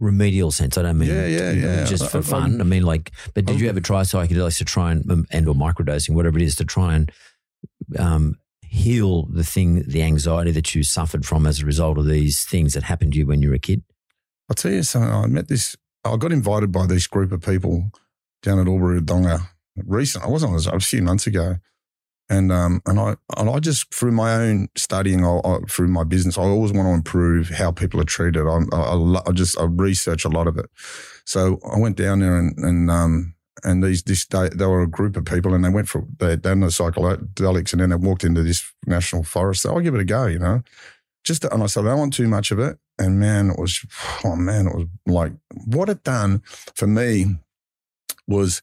[0.00, 0.76] remedial sense?
[0.76, 1.84] I don't mean Yeah, yeah, yeah.
[1.84, 2.60] just for fun.
[2.60, 5.54] I mean, like, but did you ever try psychedelics to try and um, and or
[5.54, 7.12] microdosing, whatever it is, to try and
[7.98, 12.44] um, heal the thing, the anxiety that you suffered from as a result of these
[12.44, 13.82] things that happened to you when you were a kid?
[14.48, 15.10] I'll tell you something.
[15.10, 15.76] I met this,
[16.12, 17.90] I got invited by this group of people
[18.42, 19.40] down at Albury-Wodonga
[19.84, 20.24] recent.
[20.24, 21.56] I wasn't, it was a few months ago.
[22.28, 26.02] And um and I and I just through my own studying, I, I, through my
[26.02, 28.48] business, I always want to improve how people are treated.
[28.48, 30.66] I, I, I, just I research a lot of it.
[31.24, 34.88] So I went down there and and um and these this day they were a
[34.88, 38.24] group of people and they went for they done the psychedelics and then they walked
[38.24, 39.62] into this national forest.
[39.62, 40.62] So I'll give it a go, you know.
[41.26, 42.78] Just and I said I don't want too much of it.
[42.98, 43.84] And man, it was
[44.24, 45.32] oh man, it was like
[45.66, 46.42] what it done
[46.74, 47.36] for me
[48.28, 48.62] was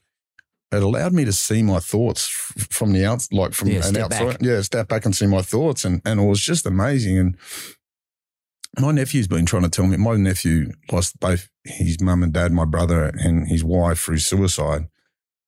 [0.71, 4.27] it allowed me to see my thoughts from the outs, like from Yeah, an outside.
[4.27, 4.37] back.
[4.41, 7.17] Yeah, step back and see my thoughts, and and it was just amazing.
[7.19, 7.37] And
[8.79, 9.97] my nephew's been trying to tell me.
[9.97, 14.87] My nephew lost both his mum and dad, my brother and his wife through suicide.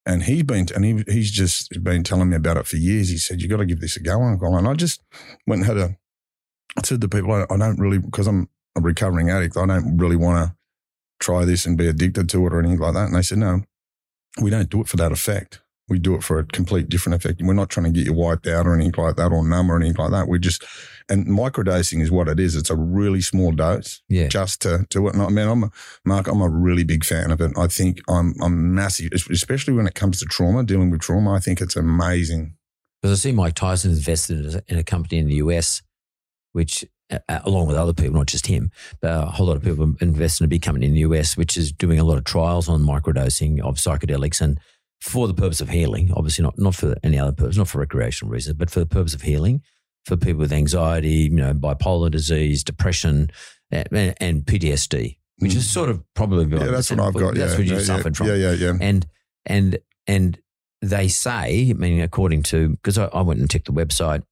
[0.06, 3.10] And he's been, and he, he's just been telling me about it for years.
[3.10, 5.02] He said, "You got to give this a go, Uncle." And I just
[5.48, 5.98] went and had a.
[6.78, 9.58] I said to people, I, I don't really, because I'm a recovering addict.
[9.58, 10.56] I don't really want to
[11.20, 13.06] try this and be addicted to it or anything like that.
[13.08, 13.62] And they said, no,
[14.42, 15.62] we don't do it for that effect.
[15.88, 17.42] We do it for a complete different effect.
[17.44, 19.76] We're not trying to get you wiped out or anything like that or numb or
[19.78, 20.28] anything like that.
[20.28, 20.66] We just,
[21.10, 22.56] and microdosing is what it is.
[22.56, 24.28] It's a really small dose Yeah.
[24.28, 25.14] just to do it.
[25.14, 25.72] And I mean, I'm a,
[26.04, 27.52] Mark, I'm a really big fan of it.
[27.56, 31.34] I think I'm, I'm massive, especially when it comes to trauma, dealing with trauma.
[31.34, 32.56] I think it's amazing.
[33.02, 35.84] Because I see Mike Tyson invested in a- in a company in the US,
[36.56, 36.86] which,
[37.28, 40.46] along with other people, not just him, but a whole lot of people invest in
[40.46, 43.60] a big company in the US, which is doing a lot of trials on microdosing
[43.60, 44.58] of psychedelics and
[45.02, 46.14] for the purpose of healing.
[46.16, 49.14] Obviously, not not for any other purpose, not for recreational reasons, but for the purpose
[49.14, 49.62] of healing
[50.06, 53.30] for people with anxiety, you know, bipolar disease, depression,
[53.72, 56.60] and, and PTSD, which is sort of probably Mm.
[56.60, 57.36] Yeah, that's what I've got.
[57.36, 58.74] That's yeah, what you yeah, suffered yeah, from Yeah, yeah, yeah.
[58.80, 59.06] and
[59.46, 60.40] and and
[60.82, 64.24] they say, I mean, according to because I, I went and checked the website,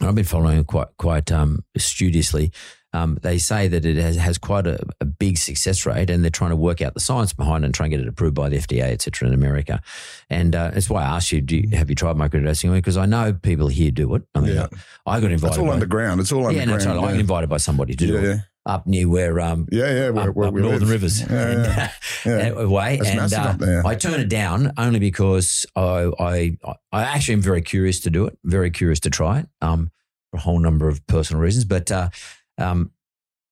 [0.00, 2.52] I've been following it quite quite um, studiously.
[2.92, 6.30] Um, they say that it has, has quite a, a big success rate, and they're
[6.30, 8.48] trying to work out the science behind it and try and get it approved by
[8.48, 9.82] the FDA, et cetera, in America.
[10.30, 12.72] And uh, that's why I asked you, do you, have you tried microdosing?
[12.72, 14.22] Because I know people here do it.
[14.34, 14.68] I mean, Yeah.
[15.04, 15.52] I, got invited.
[15.52, 16.20] It's all by, underground.
[16.22, 16.68] It's all yeah, underground.
[16.68, 17.08] no, totally.
[17.08, 18.38] I got invited by somebody to do yeah, it yeah.
[18.66, 20.90] Up near where um, Yeah, yeah, where, up, where up we Northern live.
[20.90, 21.92] Rivers Yeah,
[22.24, 22.48] yeah.
[22.48, 22.64] Yeah.
[22.66, 23.00] way.
[23.04, 23.82] And uh.
[23.86, 26.58] I turn it down only because I, I
[26.92, 29.90] I actually am very curious to do it, very curious to try it, um,
[30.30, 31.64] for a whole number of personal reasons.
[31.64, 32.10] But uh,
[32.58, 32.90] um,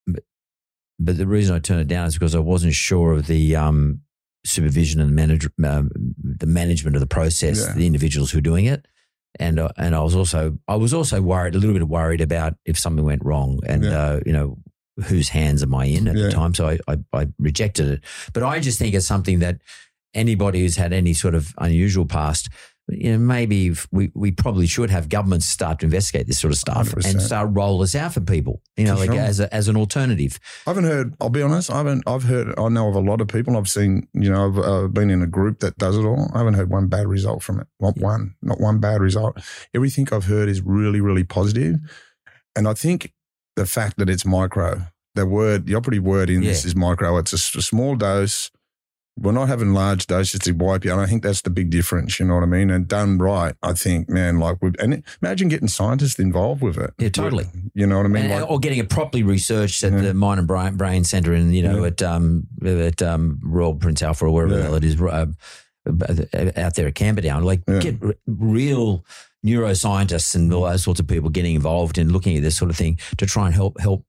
[0.07, 0.25] but,
[0.99, 4.01] but the reason I turned it down is because I wasn't sure of the um
[4.45, 8.87] supervision and manage, um, the management of the process, the individuals who are doing it.
[9.41, 12.55] And uh, and I was also I was also worried a little bit worried about
[12.65, 14.59] if something went wrong and uh, you know
[15.07, 16.25] whose hands am I in at Yeah.
[16.27, 19.61] the time so I, I I rejected it but I just think it's something that
[20.15, 22.49] anybody who's had any sort of unusual past
[22.89, 26.59] you know maybe we we probably should have governments start to investigate this sort of
[26.59, 27.11] stuff 100%.
[27.11, 29.21] and start roll this out for people you know For like sure.
[29.21, 31.15] as a, as an alternative I haven't heard.
[31.21, 31.71] I'll be honest.
[31.73, 32.03] I haven't.
[32.07, 32.53] I've heard.
[32.59, 33.57] I know of a lot of people.
[33.57, 34.07] I've seen.
[34.13, 36.31] You know, I've uh, been in a group that does it all.
[36.35, 37.67] I haven't heard one bad result from it.
[37.81, 38.35] Not one.
[38.43, 39.39] Not one bad result.
[39.75, 41.77] Everything I've heard is really, really positive.
[42.57, 43.13] And I think
[43.57, 44.83] the fact that it's micro,
[45.15, 47.17] the word, the operative word in this is micro.
[47.19, 48.51] It's a small dose.
[49.17, 50.91] We're not having large doses to wipe you.
[50.91, 52.19] And I think that's the big difference.
[52.19, 52.69] You know what I mean?
[52.69, 56.95] And done right, I think, man, like, we and imagine getting scientists involved with it.
[56.99, 57.45] Yeah, totally.
[57.75, 58.25] You know what I mean?
[58.25, 60.01] and, Like, or getting it properly researched at Yeah.
[60.01, 61.87] the Mind and Brain, Brain Center and, you know Yeah.
[61.87, 65.27] at um at um Royal Prince Alfred or wherever the hell it is uh,
[66.57, 67.79] out there at Camperdown like Yeah.
[67.79, 69.05] get r- real
[69.45, 72.77] neuroscientists and all those sorts of people getting involved in looking at this sort of
[72.77, 74.05] thing to try and help help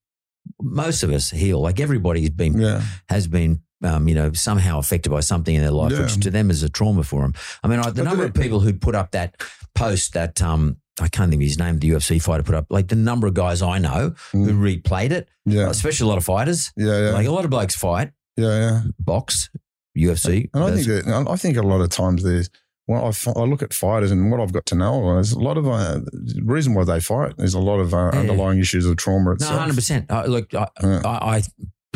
[0.62, 2.82] most of us heal like everybody's been yeah.
[3.10, 6.04] has been um, you know, somehow affected by something in their life, Yeah.
[6.04, 7.34] which to them is a trauma for them.
[7.64, 9.36] I mean, I, the But number of people who put up that
[9.76, 12.88] post that um, I can't think of his name, the UFC fighter put up, like
[12.88, 15.70] the number of guys I know who replayed it, Yeah.
[15.70, 16.72] especially a lot of fighters.
[16.78, 17.00] Yeah.
[17.00, 17.12] Yeah.
[17.12, 18.48] Like a lot of blokes fight, yeah.
[18.58, 18.82] Yeah.
[18.98, 19.50] box,
[19.96, 20.50] UFC.
[20.54, 22.50] And I think that I think a lot of times there's
[22.88, 25.14] well, I, I look at fighters and what I've got to know.
[25.16, 27.34] There's a lot of uh, the reason why they fight.
[27.38, 28.20] There's a lot of uh, Yeah.
[28.20, 29.54] underlying issues of trauma itself.
[29.54, 30.10] no, hundred percent.
[30.28, 31.02] Look, I, Yeah.
[31.06, 31.44] I, I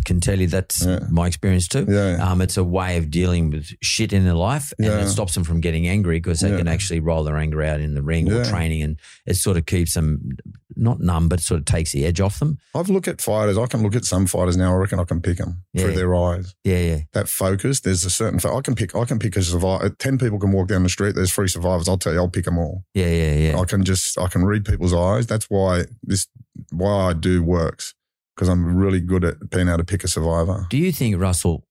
[0.03, 0.99] can tell you that's Yeah.
[1.09, 1.85] my experience too.
[1.89, 5.33] Yeah, Um, it's a way of dealing with shit in their life, and it stops
[5.35, 8.31] them from getting angry because they can actually roll their anger out in the ring
[8.31, 10.29] or training, and it sort of keeps them
[10.75, 12.57] not numb, but sort of takes the edge off them.
[12.73, 13.57] I've looked at fighters.
[13.57, 14.71] I can look at some fighters now.
[14.73, 16.55] I reckon I can pick them through their eyes.
[16.63, 16.99] Yeah, yeah.
[17.13, 17.81] That focus.
[17.81, 18.39] There's a certain.
[18.49, 18.95] I can pick.
[18.95, 19.89] I can pick a survivor.
[19.89, 21.15] Ten people can walk down the street.
[21.15, 21.89] There's three survivors.
[21.89, 22.19] I'll tell you.
[22.19, 22.85] I'll pick them all.
[22.93, 23.59] Yeah, yeah, yeah.
[23.59, 24.17] I can just.
[24.17, 25.27] I can read people's eyes.
[25.27, 26.27] That's why this.
[26.71, 27.93] Why I do works
[28.39, 30.65] because I'm really good at being able to pick a survivor.
[30.69, 31.65] Do you think, Russell,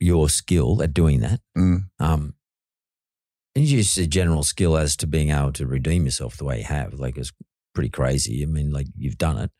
[0.00, 1.84] your skill at doing that, Mm.
[2.00, 2.34] um,
[3.54, 6.64] is just a general skill as to being able to redeem yourself the way you
[6.64, 6.94] have?
[6.94, 7.30] Like, it's
[7.76, 8.42] pretty crazy.
[8.42, 9.52] I mean, like, you've done it.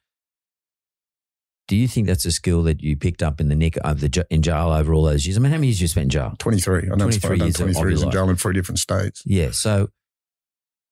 [1.69, 4.27] Do you think that's a skill that you picked up in the nick of the
[4.29, 5.37] in jail over all those years?
[5.37, 6.35] I mean, how many years you spent in jail?
[6.41, 6.79] 23.
[6.91, 8.81] I know 23 I've done years of- of 23 years in jail in three different
[8.81, 9.23] states.
[9.25, 9.53] Yeah.
[9.53, 9.91] So,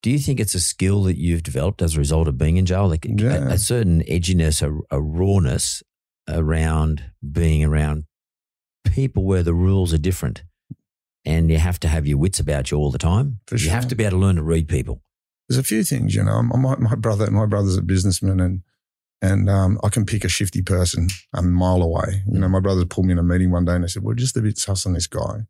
[0.03, 2.67] do you think it's a skill that you've developed as a result of being in
[2.67, 2.89] jail?
[2.89, 3.49] Like a- Yeah.
[3.51, 5.83] a, a certain edginess, a, a rawness
[6.29, 8.05] around being around
[8.93, 10.43] people where the rules are different,
[11.25, 13.41] and you have to have your wits about you all the time.
[13.47, 15.03] For you have to be able to learn to read people.
[15.49, 16.43] There's a few things, you know.
[16.43, 18.63] My, my brother, my brother's a businessman, and
[19.23, 22.23] and um, I can pick a shifty person a mile away.
[22.27, 22.53] You know, Mm.
[22.53, 24.41] my brother pulled me in a meeting one day, and they said, "We're just a
[24.43, 25.41] bit sus on this guy.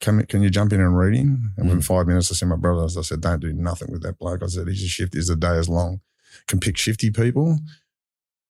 [0.00, 1.84] Can can you jump in and read him?" And within Mm.
[1.86, 4.46] five minutes, I said, "My brother," I said, "Don't do nothing with that bloke." I
[4.46, 5.14] said, "He's a shift.
[5.14, 6.00] He's a day as long.
[6.48, 7.58] Can pick shifty people."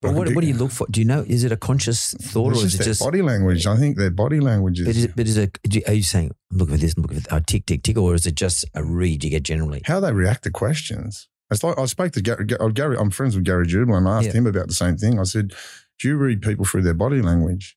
[0.03, 0.87] But what, pick- what do you look for?
[0.91, 1.25] Do you know?
[1.27, 3.01] Is it a conscious thought, or is just it just?
[3.01, 3.67] body language?
[3.67, 4.87] I think their body language is.
[4.87, 5.59] But is, it, but is it?
[5.89, 8.15] Are you saying, "I'm looking for this, I'm looking for uh, tick, tick, tick," or
[8.15, 9.81] is it just a read you get generally?
[9.85, 11.29] how they react to questions.
[11.51, 12.45] It's like I spoke to Gary.
[12.47, 14.33] Gary I'm friends with Gary Jubelin, and I asked Yeah.
[14.33, 15.19] him about the same thing.
[15.19, 15.53] I said,
[16.01, 17.77] "Do you read people through their body language?"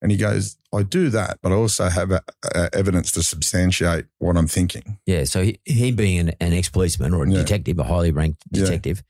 [0.00, 2.22] And he goes, I do that, but I also have a,
[2.54, 4.98] a evidence to substantiate what I'm thinking.
[5.06, 5.24] Yeah.
[5.24, 7.38] So he, he being an, an ex policeman or a Yeah.
[7.38, 8.64] detective, a highly ranked Yeah.
[8.64, 9.02] detective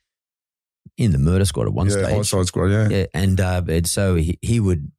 [0.97, 2.11] in the murder squad at one yeah, stage.
[2.11, 2.89] Homicide Squad, yeah.
[2.89, 4.91] Yeah, and uh, and so he, he would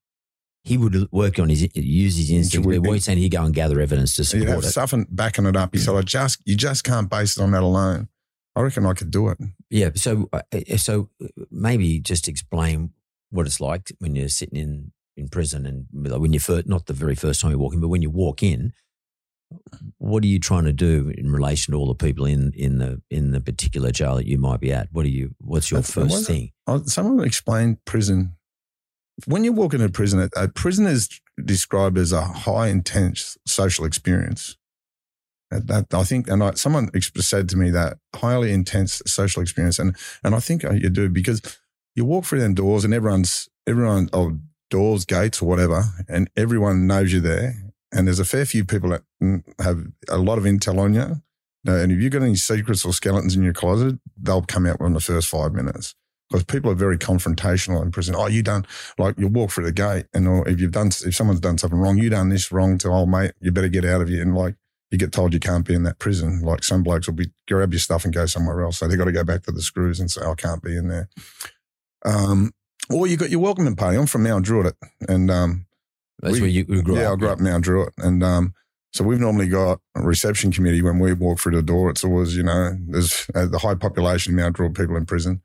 [0.64, 3.80] he would work on his use his But what he's saying, he'd go and gather
[3.82, 4.72] evidence to You'd have support it.
[4.72, 5.74] something backing it up.
[5.74, 8.10] He said, I just, you just can't base it on that alone.
[8.56, 9.38] I reckon I could do it.
[9.70, 9.90] Yeah.
[9.96, 10.42] So uh,
[10.78, 11.10] so
[11.50, 12.92] maybe just explain
[13.32, 16.94] what it's like when you're sitting in in prison and when you first not the
[16.94, 18.74] very first time you walk in, but when you walk in.
[19.98, 23.02] What are you trying to do in relation to all the people in, in the
[23.10, 24.90] in the particular jail that you might be at?
[24.92, 25.34] What are you?
[25.40, 26.52] What's your That's- first thing?
[26.86, 28.36] Someone explained prison.
[29.26, 31.10] When you walk into prison, a- prison is
[31.44, 34.56] described as a high intense social experience.
[35.50, 39.96] That I think, and I, someone said to me that highly intense social experience, and
[40.24, 41.42] and I think uh, you do because
[41.96, 44.38] you walk through them doors and everyone's everyone oh
[44.70, 47.56] doors gates or whatever, and everyone knows you're there,
[47.92, 49.04] and there's a fair few people that
[49.60, 51.22] have a lot of intel on you.
[51.66, 54.94] And if you've got any secrets or skeletons in your closet, they'll come out within
[54.94, 55.94] the first five minutes
[56.30, 58.16] because people are very confrontational in prison.
[58.18, 58.66] Oh, you done
[58.98, 61.80] like you walk through the gate, and or if you've done if someone's done something
[61.80, 64.22] wrong, you done this wrong to old mate, you better get out of here.
[64.22, 64.56] And like
[64.92, 66.42] you get told you can't be in that prison.
[66.42, 69.06] Like some blokes will be grab your stuff and go somewhere else, so they got
[69.06, 71.10] to go back to the screws and say, "I can't be in there."
[72.06, 72.52] Um,
[72.92, 73.98] or you got your welcoming party.
[73.98, 74.76] I'm from Mount Druitt,
[75.08, 75.66] and um,
[76.22, 77.08] That's we- where you, grew yeah, up.
[77.08, 78.54] Yeah, I grew up in Mount Druitt, and um,
[78.92, 81.90] so we've normally got a reception committee when we walk through the door.
[81.90, 85.42] It's always, you know, there's uh, the high population of Mount Druitt people in prison,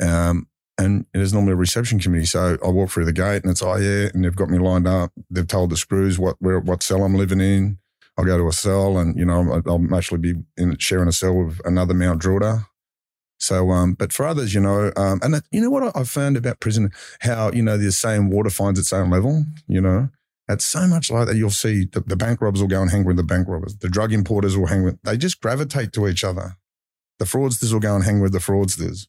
[0.00, 0.46] um,
[0.78, 2.26] and there's normally a reception committee.
[2.26, 4.86] So I walk through the gate, and it's oh yeah, and they've got me lined
[4.86, 5.12] up.
[5.30, 7.78] They've told the screws what where what cell I'm living in.
[8.16, 11.12] I'll go to a cell, and you know, I'll I'll actually be in sharing a
[11.12, 12.64] cell with another Mount Druitter.
[13.38, 16.60] So, um, but for others, you know, um, and you know what I've found about
[16.60, 19.44] prison, how you know the same water finds its own level.
[19.68, 20.08] You know,
[20.48, 21.36] it's so much like that.
[21.36, 23.76] You'll see the, the bank robbers will go and hang with the bank robbers.
[23.76, 25.00] The drug importers will hang with.
[25.02, 26.56] They just gravitate to each other.
[27.18, 29.06] The fraudsters will go and hang with the fraudsters.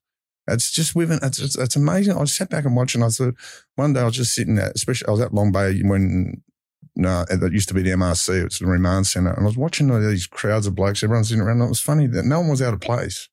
[0.48, 1.20] It's just within.
[1.24, 2.16] It's, it's, it's amazing.
[2.16, 3.36] I sat back and watched, and I thought
[3.76, 6.44] one day I was just sitting there, especially I was at Long Bay when.
[6.96, 8.46] No, that used to be the MRC.
[8.46, 11.02] It's the remand centre, and I was watching all these crowds of blokes.
[11.02, 11.62] Everyone's sitting around.
[11.62, 13.30] And it was funny that no one was out of place.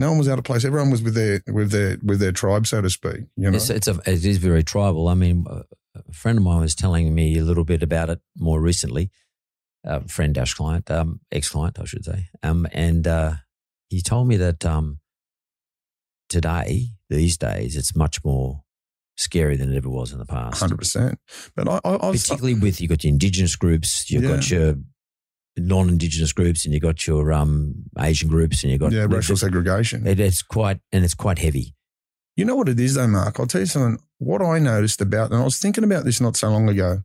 [0.00, 0.64] No one was out of place.
[0.64, 3.20] Everyone was with their with their with their tribe, so to speak.
[3.36, 5.08] You know, It's, it's a, it is very tribal.
[5.08, 5.62] I mean, a
[6.08, 9.10] a friend of mine was telling me a little bit about it more recently.
[9.84, 12.28] A friend dash client, um, ex client, I should say.
[12.42, 13.32] Um, and uh,
[13.88, 15.00] he told me that um,
[16.28, 18.62] today, these days, it's much more
[19.16, 20.60] scary than it ever was in the past.
[20.60, 21.18] hundred percent.
[21.56, 24.76] But I, I, I was, Particularly with you got your indigenous groups, you've got your
[25.56, 30.06] non-indigenous groups, and you got your um, Asian groups, and you got yeah, racial segregation.
[30.06, 31.74] It, it's quite and it's quite heavy.
[32.36, 33.38] You know what it is, though, Mark?
[33.38, 33.98] I'll tell you something.
[34.18, 37.02] What I noticed about, and I was thinking about this not so long ago.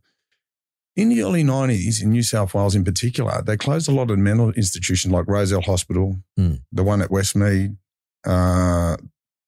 [0.94, 4.18] In the early 90s, in New South Wales in particular, they closed a lot of
[4.18, 6.54] mental institutions like Rozelle Hospital, Hmm.
[6.72, 7.76] the one at Westmead,
[8.24, 8.96] uh,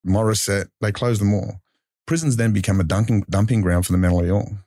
[0.07, 0.69] Morisset.
[0.81, 1.61] They closed them all.
[2.07, 4.59] Prisons then become a dumping, dumping ground for the mentally ill.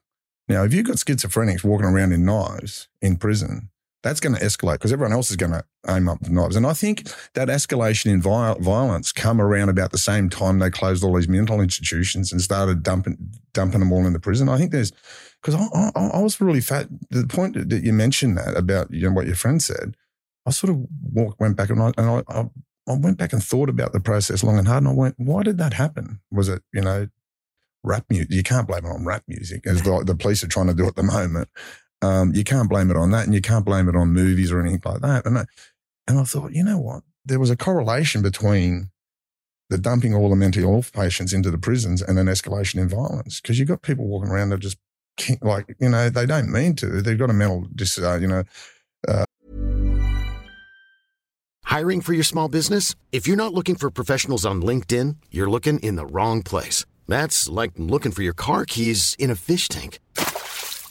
[0.48, 3.70] Now, if you've got schizophrenics walking around in knives in prison,
[4.04, 6.56] that's going to escalate because everyone else is going to aim up with knives.
[6.56, 10.70] And I think that escalation in viol- violence come around about the same time they
[10.70, 13.18] closed all these mental institutions and started dumping
[13.54, 14.50] dumping them all in the prison.
[14.50, 14.92] I think there's
[15.42, 16.88] because I, I, I was really fat.
[17.10, 19.96] The point that you mentioned that about you know what your friend said,
[20.46, 22.50] I sort of walked, went back and I, and I, I,
[22.88, 25.44] I went back and thought about the process long and hard, and I went, why
[25.44, 26.20] did that happen?
[26.32, 27.08] Was it you know
[27.84, 28.32] rap music?
[28.32, 30.88] You can't blame it on rap music, as the, the police are trying to do
[30.88, 31.50] at the moment.
[32.02, 34.60] Um, you can't blame it on that, and you can't blame it on movies or
[34.60, 35.26] anything like that.
[35.26, 35.46] And I,
[36.08, 37.04] and I thought, you know what?
[37.26, 38.90] There was a correlation between
[39.70, 43.40] the dumping all the mental health patients into the prisons and an escalation in violence
[43.40, 44.78] because you've got people walking around that just
[45.42, 47.02] like you know they don't mean to.
[47.02, 48.44] They've got a mental dis, uh, you know
[49.08, 49.26] Uh.
[51.64, 52.96] Hiring for your small business?
[53.12, 56.86] If you're not looking for professionals on LinkedIn, you're looking in the wrong place.
[57.08, 60.00] That's like looking for your car keys in a fish tank.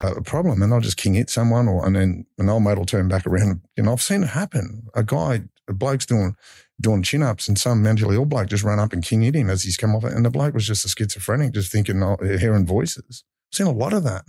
[0.00, 2.86] A problem and I'll just king hit someone or and then an old mate will
[2.86, 3.60] turn back around.
[3.76, 4.86] You know, I've seen it happen.
[4.94, 6.36] A guy, a bloke's doing
[6.80, 9.50] doing chin ups and some mentally ill bloke just ran up and king hit him
[9.50, 10.14] as he's come off it.
[10.14, 13.24] And the bloke was just a schizophrenic, just thinking, oh, hearing voices.
[13.52, 14.24] I've seen a lot of that.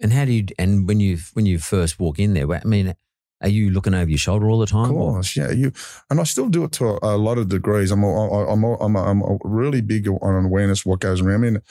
[0.00, 0.46] And how do you?
[0.58, 2.94] And when you when you first walk in there, I mean,
[3.40, 4.90] are you looking over your shoulder all the time?
[4.90, 5.50] Of course, yeah.
[5.50, 5.72] You
[6.10, 7.90] and I still do it to a, a lot of degrees.
[7.90, 11.40] I'm a, I'm a, I'm I'm a really big on awareness of what goes around
[11.40, 11.48] me.
[11.48, 11.62] And,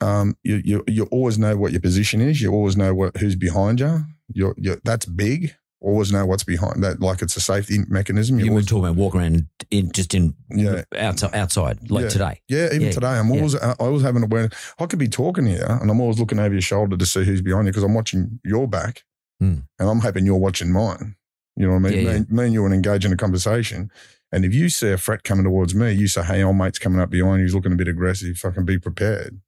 [0.00, 2.40] um, you, you you always know what your position is.
[2.40, 4.04] You always know what who's behind you.
[4.32, 5.54] You're, you're, that's big.
[5.80, 7.00] Always know what's behind that.
[7.00, 8.38] Like it's a safety mechanism.
[8.38, 10.82] You were always, talking about walking around in just in Yeah.
[10.98, 12.08] outside outside like Yeah.
[12.08, 12.40] today.
[12.48, 13.36] Yeah, even Yeah, today, I'm yeah.
[13.36, 14.52] always I always have an awareness.
[14.78, 17.42] I could be talking here, and I'm always looking over your shoulder to see who's
[17.42, 19.04] behind you because I'm watching your back,
[19.38, 19.58] Hmm.
[19.78, 21.14] and I'm hoping you're watching mine.
[21.56, 22.04] You know what I mean?
[22.06, 23.90] Yeah, me, me and you are engage in a conversation,
[24.32, 27.00] and if you see a threat coming towards me, you say, "Hey, old mate's coming
[27.00, 27.44] up behind you.
[27.44, 28.36] He's looking a bit aggressive.
[28.38, 29.40] Fucking be prepared."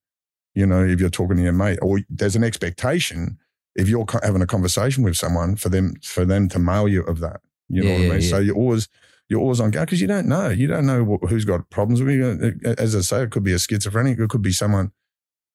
[0.59, 3.38] You know, if you're talking to your mate, or there's an expectation
[3.76, 7.20] if you're having a conversation with someone for them for them to mail you of
[7.20, 7.40] that.
[7.68, 8.22] You know Yeah, what I yeah, mean?
[8.22, 8.88] So you're always
[9.28, 10.48] you're always on guard because you don't know.
[10.48, 12.24] You don't know wh- who's got problems with you.
[12.64, 14.18] Uh, uh, as I say, it could be a schizophrenic.
[14.18, 14.90] It could be someone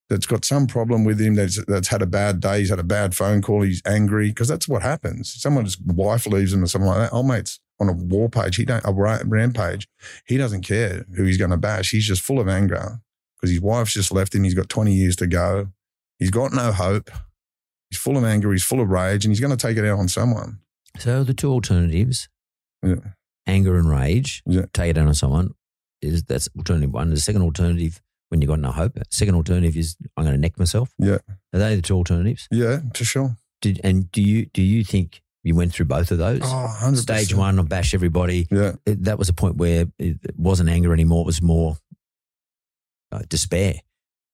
[0.10, 1.36] that's got some problem with him.
[1.36, 2.60] That's that's had a bad day.
[2.60, 3.62] He's had a bad phone call.
[3.64, 5.34] He's angry because that's what happens.
[5.34, 7.14] Someone's wife leaves him or something like that.
[7.14, 8.56] Oh, mate's on a war page.
[8.56, 8.94] He don't a
[9.26, 9.88] rampage.
[10.26, 11.92] He doesn't care who he's going to bash.
[11.92, 13.02] He's just full of anger
[13.44, 14.46] because his wife's just left him.
[14.46, 15.68] He's got twenty years to go.
[16.18, 17.12] He's got no hope.
[17.90, 18.54] He's full of anger.
[18.54, 20.60] He's full of rage, and he's going to take it out on someone.
[20.98, 22.30] So the two alternatives,
[22.82, 22.96] Yeah.
[23.46, 24.66] anger and rage, Yeah.
[24.74, 25.54] take it out on someone,
[26.02, 27.10] is that's alternative one.
[27.10, 30.58] The second alternative, when you've got no hope, second alternative is I'm going to neck
[30.58, 30.94] myself.
[30.98, 31.18] Yeah.
[31.54, 32.48] Are they the two alternatives?
[32.50, 33.36] Yeah, for sure.
[33.62, 36.40] Did and do you do you think you went through both of those?
[36.44, 36.98] Oh, 100%.
[36.98, 38.48] Stage one, I bash everybody.
[38.50, 38.74] Yeah.
[38.86, 41.22] It- that was a point where it wasn't anger anymore.
[41.24, 41.78] It was more
[43.14, 43.76] uh, despair.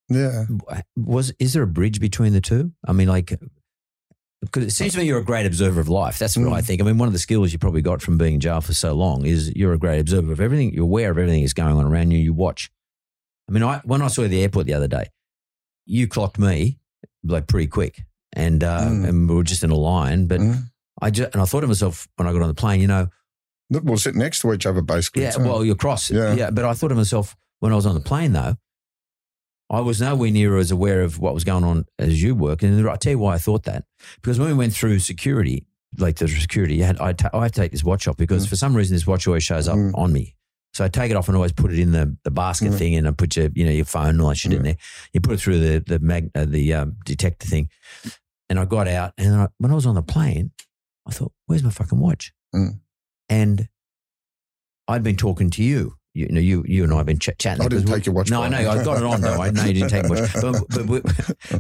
[0.10, 0.46] Yeah.
[0.98, 2.72] Was is there a bridge between the two?
[2.88, 3.38] I mean, like,
[4.42, 6.18] because it seems to me you're a great observer of life.
[6.18, 6.54] That's what Mm.
[6.54, 6.82] I think.
[6.82, 8.94] I mean, one of the skills you probably got from being in jail for so
[8.94, 10.74] long is you're a great observer of everything.
[10.74, 12.20] You're aware of everything that's going on around you.
[12.20, 12.72] You watch.
[13.48, 15.08] I mean, I when I saw you at the airport the other day,
[15.86, 16.80] you clocked me
[17.24, 18.04] like pretty quick,
[18.34, 19.08] and uh, Mm.
[19.10, 20.26] and we were just in a line.
[20.28, 20.70] But Mm.
[21.02, 23.10] I just and I thought to myself when I got on the plane, you know,
[23.72, 25.22] We'll sit next to each other, basically.
[25.24, 26.10] yeah, so- well, you're cross.
[26.10, 26.34] Yeah.
[26.34, 26.50] Yeah.
[26.50, 28.56] But I thought to myself when I was on the plane, though,
[29.70, 32.56] I was nowhere near as aware of what was going on as you were.
[32.62, 33.84] And I'll tell you why I thought that.
[34.16, 35.68] Because when we went through security,
[35.98, 38.48] like the security, you had, I, ta- I had to take this watch off because
[38.48, 39.92] for some reason this watch always shows up Mm.
[39.96, 40.36] on me.
[40.74, 42.78] So I take it off and always put it in the, the basket Mm.
[42.78, 44.64] thing and I put your, you know, your phone and all that shit in Mm.
[44.64, 44.78] there.
[45.14, 47.70] You put it through the, the mag, uh, the um, detector thing.
[48.50, 50.52] And I got out and I, when I was on the plane,
[51.08, 52.34] I thought, where's my fucking watch?
[52.56, 52.80] Mm.
[53.30, 53.68] And
[54.88, 55.96] I'd been talking to you.
[56.28, 57.64] You know, you you and I have been ch- chatting.
[57.66, 58.58] I didn't take your watch No, I know.
[58.58, 59.42] I got it on though.
[59.42, 61.02] I know you didn't take much, but but we're,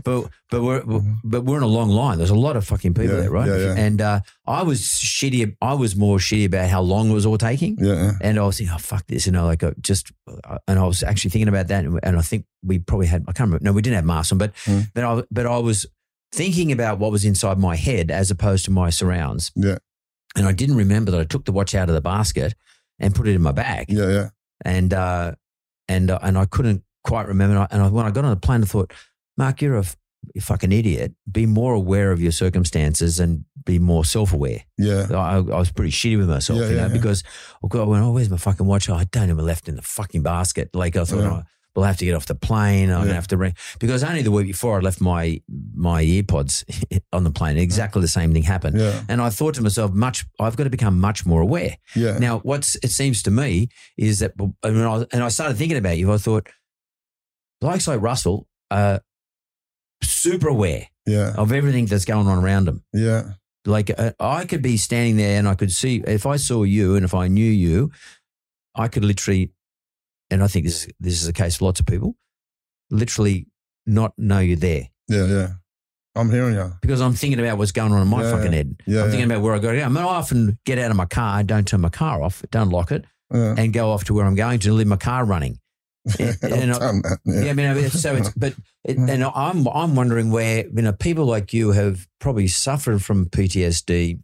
[0.03, 0.83] but but we're
[1.23, 2.17] but we're in a long line.
[2.17, 3.47] There's a lot of fucking people Yeah, there, right?
[3.47, 3.75] yeah, yeah.
[3.77, 5.55] And uh, I was shitty.
[5.61, 7.77] I was more shitty about how long it was all taking.
[7.79, 8.13] Yeah.
[8.21, 10.85] And I was thinking, oh fuck this, you know, like uh, just, uh, and I
[10.85, 13.71] was actually thinking about that, and I think we probably had, I can't remember, no,
[13.73, 14.87] we didn't have masks on, but Mm.
[14.93, 15.85] but I but I was
[16.31, 19.77] thinking about what was inside my head as opposed to my surrounds, Yeah.
[20.35, 22.53] and I didn't remember that I took the watch out of the basket
[22.99, 24.07] and put it in my bag, Yeah.
[24.09, 24.29] Yeah.
[24.65, 25.33] And uh,
[25.87, 27.55] and uh, and I couldn't quite remember.
[27.55, 28.93] And I, and I, when I got on the plane, I thought,
[29.37, 29.95] Mark, you're a, f-
[30.35, 31.13] you fucking idiot.
[31.31, 34.63] Be more aware of your circumstances and be more self aware.
[34.77, 35.07] Yeah.
[35.11, 36.93] I, I was pretty shitty with myself, Yeah, you know, yeah, yeah.
[36.93, 37.23] because
[37.63, 38.89] oh God, I went, oh, where's my fucking watch?
[38.89, 40.69] Oh, I don't even left in the fucking basket.
[40.75, 41.31] Like I thought, Yeah.
[41.31, 41.43] oh,
[41.75, 42.89] we'll have to get off the plane.
[42.89, 43.05] I'm Yeah.
[43.05, 45.41] gonna have to ring because only the week before I left my
[45.75, 46.63] my earpods
[47.13, 47.57] on the plane.
[47.57, 48.77] Exactly the same thing happened.
[48.79, 49.03] Yeah.
[49.07, 51.77] And I thought to myself, much I've got to become much more aware.
[51.95, 52.17] Yeah.
[52.17, 55.97] Now, what's it seems to me is that, and I, and I started thinking about
[55.97, 56.11] you.
[56.11, 56.47] I thought,
[57.61, 59.01] blokes like Russell are
[60.03, 61.33] super aware Yeah.
[61.37, 62.83] of everything that's going on around them.
[62.93, 63.33] Yeah.
[63.65, 66.95] Like uh, I could be standing there and I could see if I saw you
[66.95, 67.91] and if I knew you,
[68.75, 69.51] I could literally,
[70.31, 72.15] and I think this is, this is the case for lots of people,
[72.89, 73.47] literally
[73.85, 75.25] not know you're there Yeah.
[75.25, 75.47] Yeah.
[76.15, 76.73] I'm hearing you.
[76.81, 78.81] because I'm thinking about what's going on in my Yeah, fucking head.
[78.87, 79.35] yeah, I'm thinking yeah.
[79.35, 79.83] about where I got to go.
[79.83, 82.69] I mean, I often get out of my car, don't turn my car off, don't
[82.69, 83.55] lock it, Yeah.
[83.57, 85.59] and go off to where I'm going to leave my car running.
[86.19, 87.19] and I've I- that.
[87.25, 87.49] Yeah, Yeah.
[87.51, 88.53] I mean, I mean, so it's but
[88.83, 93.27] it, and I'm I'm wondering where you know people like you have probably suffered from
[93.27, 94.19] PTSD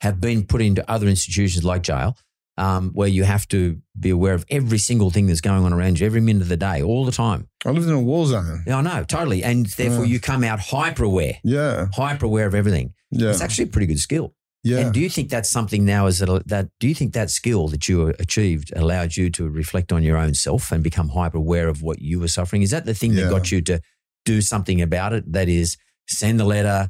[0.00, 2.16] have been put into other institutions like jail,
[2.58, 5.98] um, where you have to be aware of every single thing that's going on around
[6.00, 7.48] you every minute of the day, all the time.
[7.64, 8.64] I lived in a war zone.
[8.66, 9.42] Yeah, I know, totally.
[9.44, 10.12] And therefore, Yeah.
[10.12, 12.92] you come out hyper aware, Yeah, hyper aware of everything.
[13.10, 14.34] yeah, It's actually a pretty good skill.
[14.64, 14.78] yeah.
[14.80, 16.06] And do you think that's something now?
[16.08, 19.92] Is that, that do you think that skill that you achieved allowed you to reflect
[19.92, 22.62] on your own self and become hyper aware of what you were suffering?
[22.62, 23.24] Is that the thing Yeah.
[23.24, 23.80] that got you to
[24.24, 25.32] do something about it?
[25.32, 25.76] That is,
[26.08, 26.88] send the letter,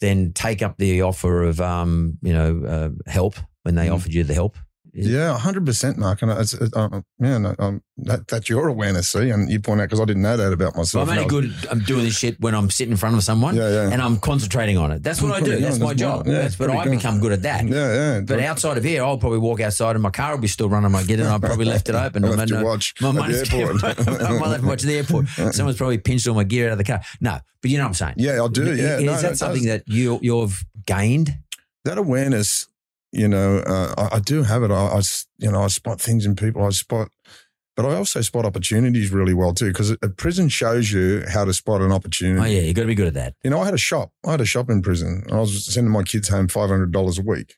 [0.00, 3.94] then take up the offer of um, you know uh, help when they Mm.
[3.94, 4.56] offered you the help.
[4.94, 6.20] Yeah, hundred percent, Mark.
[6.20, 9.80] And it's, it's, um, yeah, no, um, that, that's your awareness, see, and you point
[9.80, 11.08] out because I didn't know that about myself.
[11.08, 11.50] I'm only good.
[11.70, 13.90] I'm doing this shit when I'm sitting in front of someone, Yeah, yeah.
[13.90, 15.02] and I'm concentrating on it.
[15.02, 15.58] That's what I do.
[15.58, 16.26] That's my job.
[16.26, 16.90] yeah, That's but I good.
[16.90, 17.64] become good at that.
[17.66, 18.20] Yeah, yeah.
[18.20, 20.94] But outside of here, I'll probably walk outside and my car will be still running.
[20.94, 21.26] I get in.
[21.26, 22.24] I probably left it open.
[22.24, 23.84] I left not- watch my at the airport.
[24.22, 25.28] I might left my watch at the airport.
[25.54, 27.00] Someone's probably pinched all my gear out of the car.
[27.20, 28.14] No, but you know what I'm saying.
[28.18, 28.64] Yeah, I do.
[28.74, 29.80] Yeah, Is No, that something does.
[29.80, 31.38] that you you've gained?
[31.84, 32.68] that awareness,
[33.12, 34.70] you know, uh, I, I do have it.
[34.70, 35.02] I, I
[35.38, 36.64] you know, I spot things in people.
[36.64, 37.08] I spot,
[37.76, 39.68] but I also spot opportunities really well too.
[39.68, 42.40] Because a prison shows you how to spot an opportunity.
[42.40, 43.34] Oh yeah, you got to be good at that.
[43.44, 44.12] You know, I had a shop.
[44.26, 45.22] I had a shop in prison.
[45.26, 47.56] And I was sending my kids home five hundred dollars a week.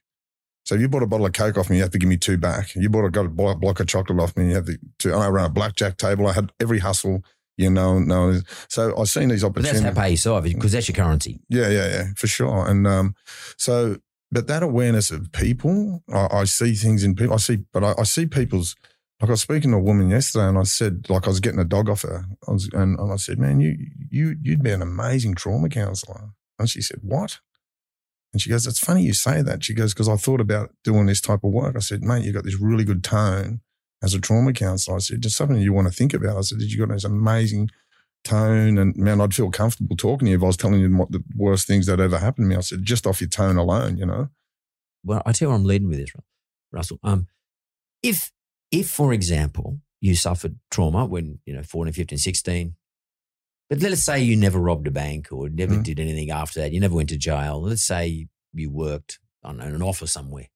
[0.65, 2.17] So if you bought a bottle of Coke off me, you have to give me
[2.17, 2.75] two back.
[2.75, 4.79] You bought a got a block, of chocolate off me, you have to.
[4.99, 6.27] Two, I ran a blackjack table.
[6.27, 7.23] I had every hustle.
[7.57, 8.41] You know, no.
[8.69, 9.81] So I've seen these opportunities.
[9.81, 11.41] But that's how pay yourself because that's your currency.
[11.49, 12.67] Yeah, yeah, yeah, for sure.
[12.67, 13.15] And um,
[13.57, 13.99] so,
[14.35, 17.35] but that awareness of people, I, I see things in people.
[17.35, 18.75] I see, but I, I see people's.
[19.21, 21.61] Like I was speaking to a woman yesterday, and I said, like I was getting
[21.61, 23.77] a dog off her, I was, and, and I said, man, you
[24.11, 26.31] you you'd be an amazing trauma counselor.
[26.59, 27.39] And she said, what?
[28.33, 29.63] And she goes, it's funny you say that.
[29.63, 31.77] She goes, because I thought about doing this type of work.
[31.77, 33.61] I said, mate, you've got this really good tone
[34.03, 34.97] as a trauma counselor.
[34.97, 36.37] I said, just something you want to think about.
[36.37, 37.71] I said, did you got this amazing
[38.25, 41.13] tone and man, I'd feel comfortable talking to you if I was telling you what
[41.13, 42.57] the worst things that ever happened to me.
[42.57, 44.29] I said, just off your tone alone, you know?
[45.05, 46.13] Well, I tell you where I'm leading with this,
[46.73, 46.99] Russell.
[47.03, 47.29] Um,
[48.03, 48.33] if
[48.71, 52.75] if for example you suffered trauma when you know 14, 15, 16,
[53.71, 55.85] but let's say you never robbed a bank or never Mhm.
[55.85, 57.61] did anything after that, you never went to jail.
[57.63, 60.49] Let's say you worked on an office somewhere,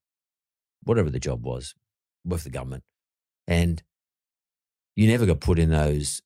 [0.83, 1.75] whatever the job was,
[2.25, 2.85] with the government,
[3.47, 3.83] and
[4.97, 6.23] you never got put in those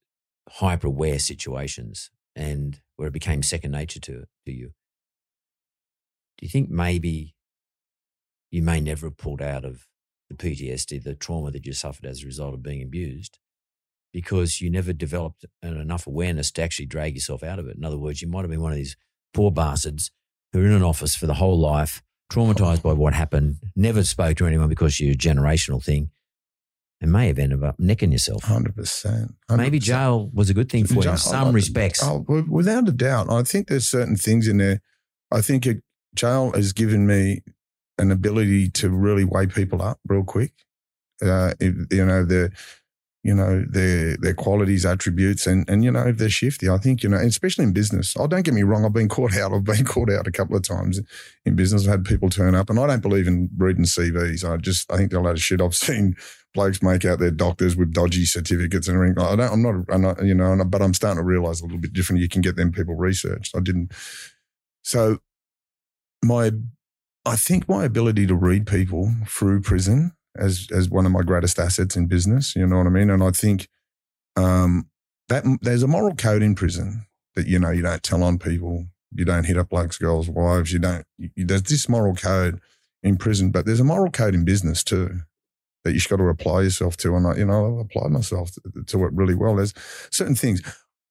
[0.48, 4.72] hyper aware situations and where it became second nature to to you.
[6.38, 7.34] Do you think maybe
[8.50, 9.86] you may never have pulled out of
[10.28, 13.38] the PTSD, the trauma that you suffered as a result of being abused,
[14.12, 17.76] because you never developed enough awareness to actually drag yourself out of it.
[17.76, 18.96] In other words, you might have been one of these
[19.32, 20.10] poor bastards
[20.52, 24.36] who are in an office for the whole life, traumatized by what happened, never spoke
[24.36, 26.10] to anyone because you're a generational thing,
[27.02, 28.44] and may have ended up necking yourself.
[28.44, 28.72] 100%.
[29.50, 29.56] 100%.
[29.56, 32.00] Maybe jail was a good thing for you in some oh, respects.
[32.02, 33.28] Oh, without a doubt.
[33.28, 34.80] I think there's certain things in there.
[35.30, 35.82] I think it,
[36.14, 37.42] jail has given me
[37.98, 40.52] an ability to really weigh people up real quick.
[41.20, 42.52] Uh, you know, their,
[43.22, 47.04] you know, their, their qualities, attributes, and, and, you know, if they're shifty, I think,
[47.04, 48.16] you know, especially in business.
[48.18, 48.84] Oh, don't get me wrong.
[48.84, 49.52] I've been caught out.
[49.52, 51.00] I've been caught out a couple of times
[51.44, 51.84] in business.
[51.84, 54.48] I've had people turn up and I don't believe in reading CVs.
[54.48, 55.60] I just, I think they're a load of shit.
[55.60, 56.16] I've seen
[56.52, 59.18] blokes make out their doctors with dodgy certificates and everything.
[59.22, 61.78] I don't, I'm not, I'm not, you know, but I'm starting to realize a little
[61.78, 62.22] bit different.
[62.22, 63.56] You can get them people researched.
[63.56, 63.92] I didn't.
[64.82, 65.18] So
[66.24, 66.50] my,
[67.24, 71.58] I think my ability to read people through prison as, as one of my greatest
[71.58, 73.10] assets in business, you know what I mean?
[73.10, 73.68] And I think,
[74.36, 74.88] um,
[75.28, 77.06] that there's a moral code in prison
[77.36, 78.86] that, you know, you don't tell on people.
[79.14, 80.72] You don't hit up blokes, girls, wives.
[80.72, 82.60] You don't, you, there's this moral code
[83.02, 85.20] in prison, but there's a moral code in business too
[85.84, 87.14] that you've got to apply yourself to.
[87.16, 89.56] And I, you know, I've applied myself to, to it really well.
[89.56, 89.74] There's
[90.10, 90.62] certain things.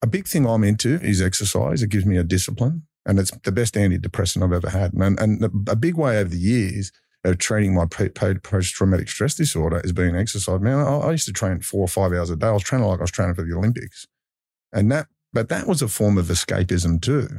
[0.01, 1.83] A big thing I'm into is exercise.
[1.83, 4.93] It gives me a discipline, and it's the best antidepressant I've ever had.
[4.93, 6.91] And and a big way over the years
[7.23, 10.59] of treating my post traumatic stress disorder is being exercise.
[10.59, 12.47] Man, I, I used to train four or five hours a day.
[12.47, 14.07] I was training like I was training for the Olympics,
[14.73, 15.07] and that.
[15.33, 17.29] But that was a form of escapism too.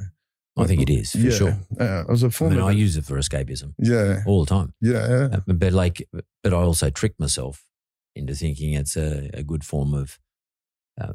[0.57, 1.59] I think it is for yeah, sure.
[1.79, 4.45] Yeah, it was a I form mean, of I use it for escapism yeah, all
[4.45, 4.75] the time.
[4.81, 5.29] yeah, yeah.
[5.37, 6.09] Uh, but like,
[6.43, 7.65] but I also trick myself
[8.15, 10.19] into thinking it's a, a good form of
[11.01, 11.13] uh,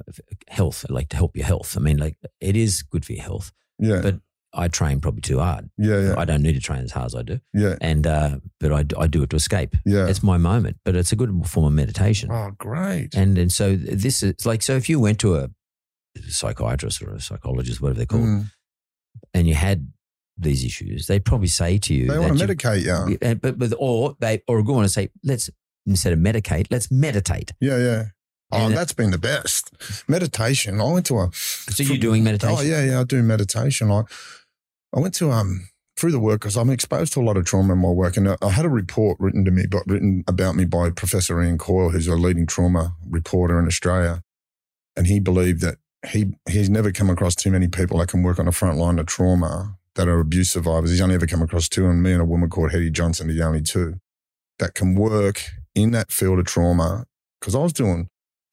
[0.50, 1.76] health, like to help your health.
[1.78, 4.16] I mean, like it is good for your health, yeah, but
[4.54, 5.70] I train probably too hard.
[5.78, 8.40] yeah, yeah, I don't need to train as hard as I do, yeah, and uh,
[8.60, 9.76] but I, I do it to escape.
[9.86, 10.08] yeah.
[10.08, 12.32] It's my moment, but it's a good form of meditation.
[12.32, 13.14] Oh, great.
[13.16, 15.50] And and so this is like so if you went to a
[16.30, 18.52] psychiatrist or a psychologist, whatever they're called, Mm.
[19.34, 19.92] and you had
[20.38, 23.18] these issues, they'd probably say to you, They want to medicate you.
[23.22, 25.50] yeah, but but or they or go on and say, let's
[25.86, 27.52] instead of medicate, let's meditate.
[27.60, 28.04] Yeah, yeah.
[28.52, 29.72] Oh, that's been the best.
[30.08, 30.80] Meditation.
[30.80, 31.30] I went to a.
[31.34, 32.58] So you're doing meditation?
[32.58, 33.00] Oh, yeah, yeah.
[33.02, 33.92] I do meditation.
[33.92, 34.04] I,
[34.96, 35.68] I went to um
[35.98, 38.30] through the work, because I'm exposed to a lot of trauma in my work, and
[38.30, 41.58] I, I had a report written to me, but written about me by Professor Ian
[41.58, 44.22] Coyle, who's a leading trauma reporter in Australia,
[44.96, 45.78] and he believed that
[46.08, 49.00] he he's never come across too many people that can work on the front line
[49.00, 50.92] of trauma that are abuse survivors.
[50.92, 53.34] He's only ever come across two, and me and a woman called Hetty Johnston are
[53.34, 53.96] the only two
[54.60, 55.42] that can work
[55.74, 57.06] in that field of trauma.
[57.42, 58.08] Because I was doing,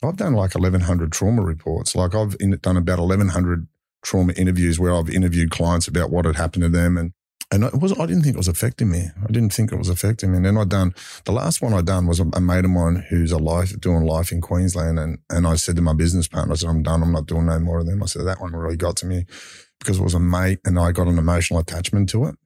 [0.05, 1.95] I've done like 1,100 trauma reports.
[1.95, 3.67] Like I've in, done about 1,100
[4.03, 7.13] trauma interviews where I've interviewed clients about what had happened to them and
[7.51, 9.11] and it was I didn't think it was affecting me.
[9.23, 10.39] I didn't think it was affecting me.
[10.39, 10.95] And then I done
[11.25, 14.05] the last one I done was a, a mate of mine who's a life doing
[14.05, 17.03] life in Queensland, and and I said to my business partner, I said I'm done.
[17.03, 18.03] I'm not doing no more of them.
[18.03, 19.27] I said that one really got to me
[19.79, 22.37] because it was a mate, and I got an emotional attachment to it.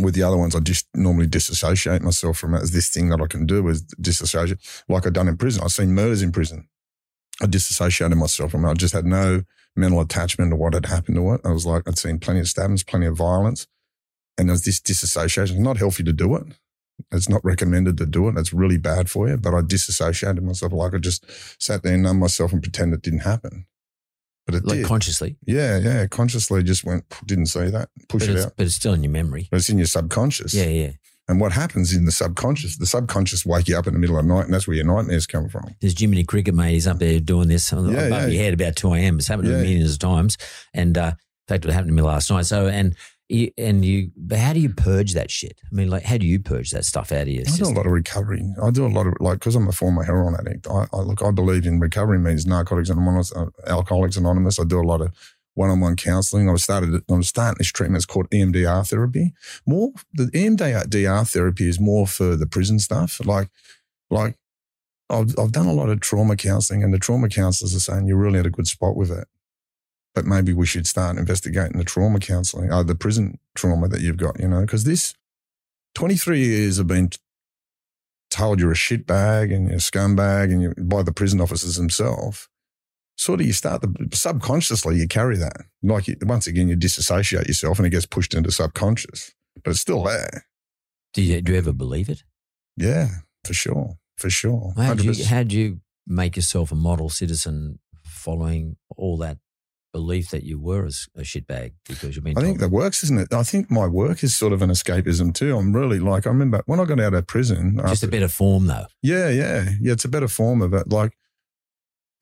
[0.00, 3.20] With the other ones, I just normally disassociate myself from it as this thing that
[3.20, 5.62] I can do is disassociate, like I've done in prison.
[5.62, 6.68] I've seen murders in prison.
[7.42, 8.70] I disassociated myself from it.
[8.70, 9.42] I just had no
[9.76, 11.40] mental attachment to what had happened to it.
[11.44, 13.66] I was like, I'd seen plenty of stabbings, plenty of violence.
[14.38, 15.56] And there's this disassociation.
[15.56, 16.44] It's not healthy to do it.
[17.10, 18.38] It's not recommended to do it.
[18.38, 19.36] It's really bad for you.
[19.36, 20.72] But I disassociated myself.
[20.72, 21.24] Like I just
[21.62, 23.66] sat there and numbed myself and pretend it didn't happen.
[24.46, 24.86] But it Like did.
[24.86, 25.36] consciously.
[25.46, 26.06] yeah, yeah.
[26.06, 28.52] Consciously just went, didn't see that, push But it out.
[28.56, 29.46] but it's still in your memory.
[29.50, 30.52] But it's in your subconscious.
[30.52, 30.90] Yeah, yeah.
[31.28, 34.26] And what happens in the subconscious, the subconscious wake you up in the middle of
[34.26, 35.72] the night, and that's where your nightmares come from.
[35.80, 36.72] There's Jiminy Cricket, mate.
[36.72, 38.26] He's up there doing this Yeah, above yeah.
[38.26, 39.18] your head about 2 a.m.
[39.18, 39.62] It's happened to Yeah.
[39.62, 40.36] me millions of times.
[40.74, 42.46] And uh, in fact, it happened to me last night.
[42.46, 42.96] So, and
[43.32, 45.60] you, and you, but how do you purge that shit?
[45.70, 47.70] I mean, like, how do you purge that stuff out of your I do a
[47.70, 48.44] lot of recovery.
[48.62, 50.66] I do a lot of like because I'm a former heroin addict.
[50.66, 51.22] I, I look.
[51.22, 54.60] I believe in recovery means Narcotics Anonymous, uh, Alcoholics Anonymous.
[54.60, 55.12] I do a lot of
[55.54, 56.48] one-on-one counselling.
[56.48, 57.02] I was started.
[57.10, 57.98] I was starting this treatment.
[57.98, 59.32] It's called EMDR therapy.
[59.66, 63.20] More the EMDR therapy is more for the prison stuff.
[63.24, 63.48] Like,
[64.10, 64.36] like
[65.08, 68.16] I've I've done a lot of trauma counselling, and the trauma counsellors are saying you're
[68.16, 69.28] really at a good spot with it.
[70.14, 74.18] But maybe we should start investigating the trauma counselling, uh, the prison trauma that you've
[74.18, 74.38] got.
[74.38, 75.14] You know, because this
[75.94, 77.10] 23 years have been
[78.30, 82.48] told you're a shitbag and you're a scumbag and you by the prison officers themselves,
[83.16, 85.62] sort of you start the subconsciously you carry that.
[85.82, 89.32] Like you, once again, you disassociate yourself and it gets pushed into subconscious,
[89.62, 90.46] but it's still there.
[91.14, 92.22] Do you, do you ever believe it?
[92.76, 93.08] Yeah,
[93.44, 94.72] for sure, for sure.
[94.76, 99.38] How do you, how do you make yourself a model citizen following all that
[99.92, 103.20] belief that you were as a shitbag because you've been I think that works, isn't
[103.20, 103.32] it?
[103.32, 105.56] I think my work is sort of an escapism too.
[105.56, 107.78] I'm really like I remember when I got out of prison.
[107.88, 108.86] just a better form though.
[109.02, 109.92] Yeah, yeah, yeah.
[109.92, 110.90] It's a better form of it.
[110.90, 111.12] Like,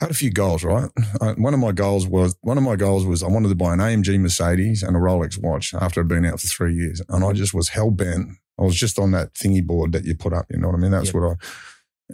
[0.00, 0.90] I had a few goals, right?
[1.36, 3.80] One of my goals was one of my goals was I wanted to buy an
[3.80, 7.28] AMG Mercedes and a Rolex watch after I'd been out for three years, and I
[7.28, 7.36] mm-hmm.
[7.36, 8.30] just was hell bent.
[8.58, 10.46] I was just on that thingy board that you put up.
[10.50, 10.90] You know what I mean?
[10.90, 11.14] That's Yep.
[11.14, 11.34] what I.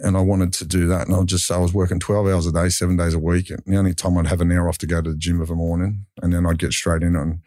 [0.03, 2.51] And I wanted to do that, and I just I was working twelve hours a
[2.51, 3.49] day, seven days a week.
[3.49, 5.49] And the only time I'd have an hour off to go to the gym of
[5.49, 7.39] a morning, and then I'd get straight in and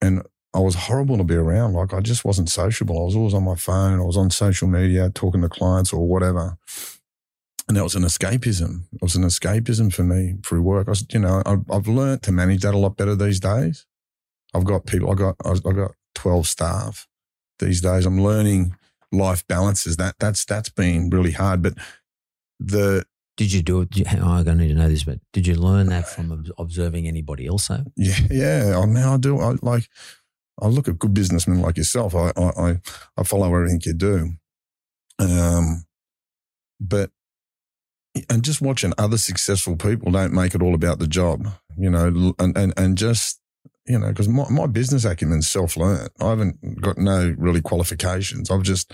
[0.00, 0.22] and
[0.54, 1.74] I was horrible to be around.
[1.74, 2.98] Like I just wasn't sociable.
[2.98, 4.00] I was always on my phone.
[4.00, 6.56] I was on social media talking to clients or whatever.
[7.68, 8.84] And that was an escapism.
[8.92, 10.88] It was an escapism for me through work.
[10.88, 13.84] I was, you know, I, I've learned to manage that a lot better these days.
[14.54, 15.10] I've got people.
[15.10, 17.06] I got I got twelve staff
[17.58, 18.06] these days.
[18.06, 18.76] I'm learning
[19.12, 19.96] life balances.
[19.96, 21.62] That that's that's been really hard.
[21.62, 21.74] But
[22.60, 23.04] the
[23.36, 23.90] Did you do it?
[23.90, 25.88] did you- hang on, I'm going to need to know this, but did you learn
[25.88, 27.68] that from observing anybody else?
[27.68, 27.84] Though?
[27.96, 28.80] Yeah, yeah.
[28.82, 29.38] I mean, I do.
[29.40, 29.88] I like.
[30.62, 32.14] I look at good businessmen like yourself.
[32.14, 32.80] I, I, I,
[33.18, 34.30] I follow everything you do.
[35.18, 35.84] Um,
[36.80, 37.10] but
[38.30, 41.46] and just watching other successful people don't make it all about the job,
[41.76, 43.38] you know, and and and just
[43.86, 46.10] you know, because my, my business acumen's self learned.
[46.20, 48.50] I haven't got no really qualifications.
[48.50, 48.92] I've just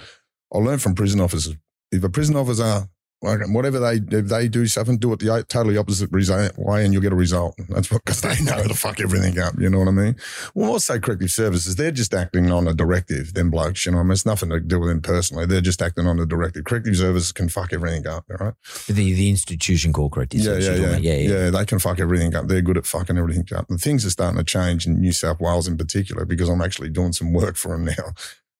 [0.52, 1.56] I learned from prison officers.
[1.90, 2.88] If a prison officer
[3.22, 7.02] whatever they if they do something, do it the totally opposite result way, and you'll
[7.02, 7.54] get a result.
[7.68, 9.54] That's what because they know to fuck everything up.
[9.58, 10.16] You know what I mean?
[10.54, 13.34] Well, say corrective services, they're just acting on a directive.
[13.34, 15.46] Them blokes, you know, I mean, it's nothing to do with them personally.
[15.46, 16.64] They're just acting on a directive.
[16.64, 18.24] Corrective services can fuck everything up.
[18.30, 18.54] All right?
[18.88, 21.50] The the institution called corrective Yeah, services yeah, you're yeah, yeah, yeah.
[21.50, 22.48] They can fuck everything up.
[22.48, 23.70] They're good at fucking everything up.
[23.70, 26.90] And things are starting to change in New South Wales in particular because I'm actually
[26.90, 28.14] doing some work for them now.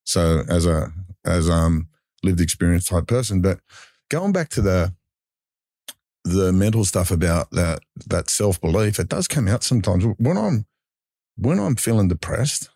[0.04, 0.92] So as a
[1.24, 1.88] as um
[2.22, 3.60] lived experience type person, but
[4.12, 4.94] going back to the
[6.24, 10.66] the mental stuff about that that self belief, it does come out sometimes when I'm
[11.36, 12.68] when I'm feeling depressed.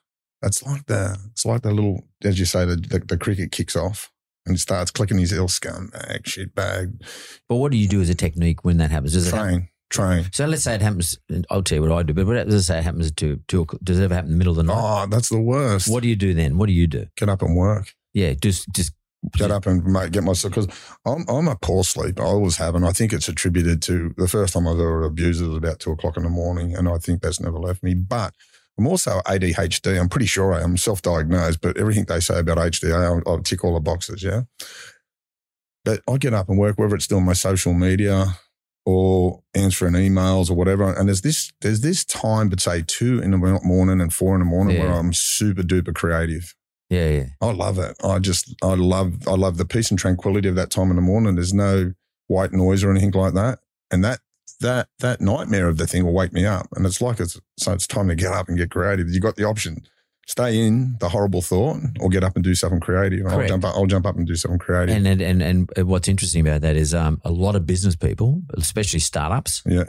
[0.43, 3.77] It's like the it's like the little as you say the the, the cricket kicks
[3.77, 4.11] off
[4.47, 7.03] and starts clicking his heel scumbag shit bag
[7.49, 9.13] But what do you do as a technique when that happens?
[9.13, 9.49] Does it happen?
[9.49, 10.27] train train.
[10.33, 11.19] So let's say it happens.
[11.51, 12.13] I'll tell you what I do.
[12.13, 13.67] But let's say it happens to two.
[13.83, 14.77] Does it ever happen in the middle of the night?
[14.77, 15.89] Oh, that's the worst.
[15.89, 16.59] What do you do then?
[16.59, 17.07] What do you do?
[17.17, 17.95] Get up and work.
[18.13, 18.93] Yeah, just just
[19.33, 22.21] Get up and mate, get myself because I'm I'm a poor sleep.
[22.21, 25.05] I always have, and I think it's attributed to the first time I was ever
[25.05, 27.83] abused it was about two o'clock in the morning, and I think that's never left
[27.83, 27.95] me.
[27.95, 28.35] But
[28.79, 29.99] I'm also ADHD.
[29.99, 33.43] I'm pretty sure I am self diagnosed, but everything they say about HDA, I'll, I'll
[33.43, 34.23] tick all the boxes.
[34.23, 34.43] Yeah.
[35.85, 38.39] But I get up and work, whether it's doing my social media
[38.85, 40.93] or answering emails or whatever.
[40.93, 44.41] And there's this, there's this time, but say two in the morning and four in
[44.41, 46.55] the morning where I'm super duper creative.
[46.89, 47.27] Yeah, yeah.
[47.41, 47.97] I love it.
[48.05, 51.03] I just, I love, I love the peace and tranquility of that time in the
[51.03, 51.35] morning.
[51.35, 51.93] There's no
[52.29, 53.59] white noise or anything like that.
[53.91, 54.21] And that,
[54.61, 56.69] that, that nightmare of the thing will wake me up.
[56.75, 59.09] And it's like it's, so it's time to get up and get creative.
[59.11, 59.83] You got the option,
[60.29, 63.21] stay in the horrible thought or get up and do something creative.
[63.21, 64.97] And I'll jump up, I'll jump up and do something creative.
[64.97, 68.43] And, and and and what's interesting about that is um, a lot of business people,
[68.55, 69.85] especially startups, yeah.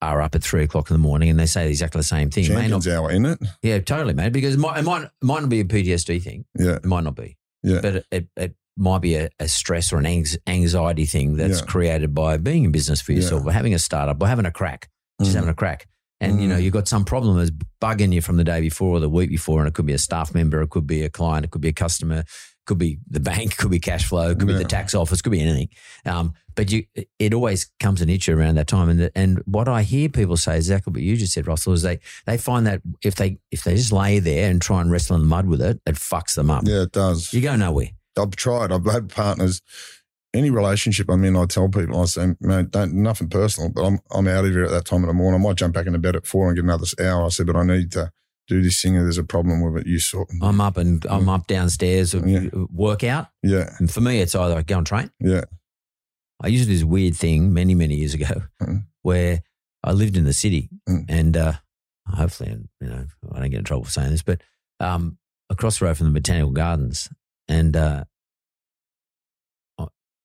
[0.00, 2.44] Are up at three o'clock in the morning and they say exactly the same thing.
[2.44, 3.38] It may not, Champions hour, in it?
[3.62, 4.32] yeah, totally, mate.
[4.32, 6.44] Because it might, it might might not be a PTSD thing.
[6.58, 6.76] Yeah.
[6.76, 7.80] It might not be, Yeah.
[7.82, 10.06] but it, it, it might be a, a stress or an
[10.46, 11.66] anxiety thing that's Yeah.
[11.66, 14.88] created by being in business for yourself or having a startup or having a crack,
[15.20, 15.34] just Mhm.
[15.34, 15.86] having a crack.
[16.20, 16.62] And you know Mhm.
[16.64, 19.60] you've got some problem that's bugging you from the day before or the week before,
[19.60, 21.68] and it could be a staff member, it could be a client, it could be
[21.68, 22.24] a customer,
[22.68, 25.40] could be the bank, could be cash flow, could be the tax office, could be
[25.40, 25.70] anything.
[26.04, 26.84] Um, but you,
[27.18, 28.88] it always comes an itch around that time.
[28.88, 31.98] And and what I hear people say exactly what you just said, Russell, is they
[32.26, 35.22] they find that if they if they just lay there and try and wrestle in
[35.22, 36.64] the mud with it, it fucks them up.
[36.66, 37.32] Yeah, it does.
[37.32, 37.88] You go nowhere.
[38.16, 38.70] I've tried.
[38.70, 39.62] I've had partners.
[40.34, 43.98] Any relationship I'm in, I tell people, I say, man, don't, nothing personal, but I'm
[44.10, 45.40] I'm out of here at that time of the morning.
[45.40, 47.24] I might jump back into bed at four and get another hour.
[47.24, 48.12] I said, but I need to
[48.48, 48.94] do this thing.
[48.94, 49.86] There's a problem with it.
[49.86, 50.28] You sort.
[50.42, 52.48] I'm up and I'm up downstairs, Yeah.
[52.72, 53.28] workout.
[53.42, 55.10] Yeah, And for me, it's either I go and train.
[55.20, 55.44] yeah,
[56.42, 58.84] I used to do this weird thing many, many years ago Mm.
[59.02, 59.42] where
[59.84, 61.04] I lived in the city Mm.
[61.08, 61.52] and uh,
[62.06, 64.40] hopefully, you know, I don't get in trouble for saying this, but
[64.80, 65.18] um,
[65.50, 67.08] across the road from the Botanical Gardens
[67.48, 68.04] and uh,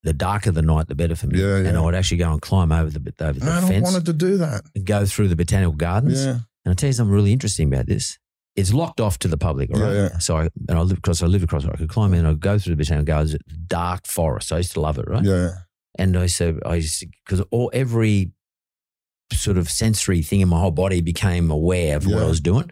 [0.04, 1.40] the darker the night, the better for me.
[1.40, 4.06] Yeah, And I would actually go and climb over the, over the I don't wanted
[4.08, 4.64] to do that.
[4.84, 6.26] go through the Botanical Gardens.
[6.26, 8.18] Yeah, And I'll tell you something really interesting about this.
[8.56, 9.96] It's locked off to the public, all Yeah, right?
[10.14, 10.18] yeah.
[10.20, 12.58] So I, and I live across, I live across, I could climb in, I'd go
[12.60, 13.36] through the Botanical Gardens,
[13.68, 14.52] dark forest.
[14.54, 15.24] I used to love it, right?
[15.24, 15.50] yeah,
[15.98, 18.32] And I said, I just, because all every
[19.32, 22.70] sort of sensory thing in my whole body became aware of what I was doing.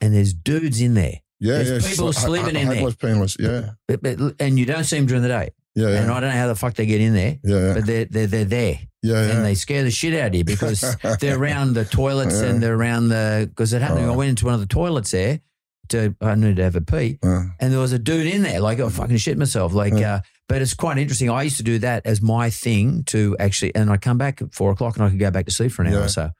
[0.00, 1.90] And there's dudes in there, yeah, There's yeah.
[1.90, 2.76] people like- sleeping in there.
[2.76, 3.36] hopeless, painless.
[3.38, 5.50] Yeah, but, but, and you don't see them during the day.
[5.74, 7.74] yeah, yeah, And I don't know how the fuck they get in there, yeah, yeah,
[7.74, 8.78] but they're, they're, they're there.
[9.02, 9.36] Yeah, yeah.
[9.36, 12.48] And they scare the shit out of you because they're around the toilets Yeah.
[12.48, 14.06] and they're around the, because it happened.
[14.06, 14.16] I Oh.
[14.16, 15.40] went into one of the toilets there
[15.88, 17.18] to, I needed to have a pee.
[17.22, 19.72] Uh, and there was a dude in there, like I fucking shit myself.
[19.74, 20.14] Like, Yeah.
[20.14, 21.30] uh, but it's quite interesting.
[21.30, 24.54] I used to do that as my thing to actually, and I'd come back at
[24.54, 26.30] four o'clock and I could go back to sleep for an hour or so.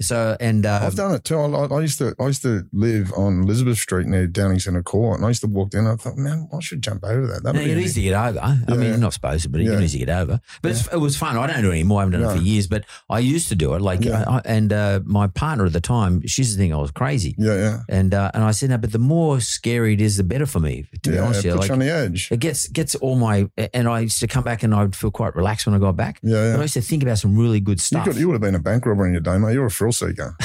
[0.00, 1.38] So, and uh, I've done it too.
[1.38, 5.16] I, I used to I used to live on Elizabeth Street near Downing Centre Court,
[5.18, 5.86] and I used to walk down.
[5.86, 7.42] I thought, man, I should jump over that.
[7.44, 8.38] That no, would you're easy to get over.
[8.40, 8.96] I mean, yeah.
[8.96, 9.76] not supposed to, but you Yeah.
[9.76, 10.40] can easy to get over.
[10.60, 11.36] But it's, it was fun.
[11.38, 12.00] I don't do it anymore.
[12.00, 13.80] I haven't done it for years, but I used to do it.
[13.80, 14.24] Like, Yeah.
[14.28, 17.34] I, and uh, my partner at the time, she's the thing I was crazy.
[17.38, 17.78] Yeah, yeah.
[17.88, 20.60] And uh, and I said, no, but the more scary it is, the better for
[20.60, 20.84] me.
[21.04, 21.54] To be honest, it you.
[21.54, 22.28] puts like you on the edge.
[22.30, 23.48] it gets gets all my.
[23.72, 26.20] And I used to come back and I'd feel quite relaxed when I got back.
[26.22, 28.04] Yeah, But I used to think about some really good You, stuff.
[28.04, 29.54] could, you would have been a bank robber in your day, mate.
[29.54, 30.36] You're a thrill seeker.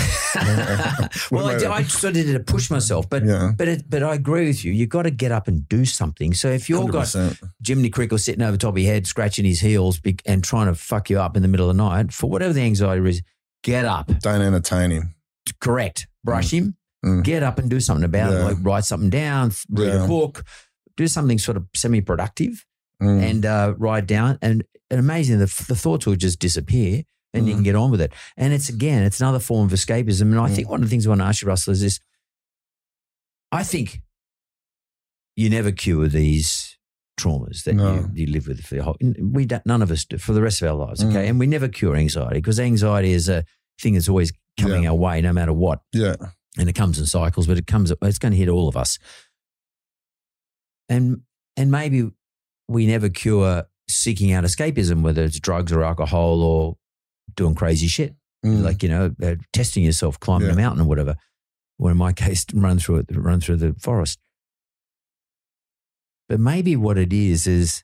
[1.31, 3.51] well, I, did, I sort of did it to push myself, but Yeah.
[3.55, 4.71] but it, but I agree with you.
[4.71, 6.33] You've got to get up and do something.
[6.33, 7.37] So if you've got 100%.
[7.65, 11.09] Jiminy Crickle sitting over top of your head, scratching his heels and trying to fuck
[11.09, 13.21] you up in the middle of the night for whatever the anxiety is,
[13.63, 14.07] get up.
[14.19, 15.15] Don't entertain him.
[15.59, 16.07] Correct.
[16.23, 16.75] Brush him.
[17.05, 17.23] Mm.
[17.23, 18.43] Get up and do something about it.
[18.43, 20.43] Like write something down, read a book,
[20.97, 22.65] do something sort of semi-productive,
[23.01, 23.23] Mm.
[23.23, 24.37] and uh, write down.
[24.43, 27.01] And, and amazing, the, the thoughts will just disappear.
[27.33, 27.57] And you Mm.
[27.57, 28.13] can get on with it.
[28.35, 30.21] And it's again, it's another form of escapism.
[30.23, 30.55] And I Mm.
[30.55, 31.99] think one of the things I want to ask you, Russell, is this
[33.53, 34.01] I think
[35.35, 36.77] you never cure these
[37.19, 38.09] traumas that No.
[38.13, 38.97] you, you live with for your whole.
[39.21, 41.03] We don't, none of us do for the rest of our lives.
[41.03, 41.29] Okay, Mm.
[41.29, 43.43] and we never cure anxiety because anxiety is a
[43.81, 44.89] thing that's always coming Yeah.
[44.89, 46.15] our way, no matter what, yeah.
[46.57, 47.47] and it comes in cycles.
[47.47, 48.97] But it comes, it's going to hit all of us,
[50.89, 51.21] and
[51.57, 52.09] and maybe
[52.67, 56.77] we never cure seeking out escapism, whether it's drugs or alcohol or
[57.35, 58.15] doing crazy shit
[58.45, 58.63] Mm.
[58.63, 60.53] like you know, uh, testing yourself, climbing Yeah.
[60.53, 61.15] a mountain or whatever.
[61.77, 64.17] Or in my case, run through it, run through the forest.
[66.27, 67.83] But maybe what it is is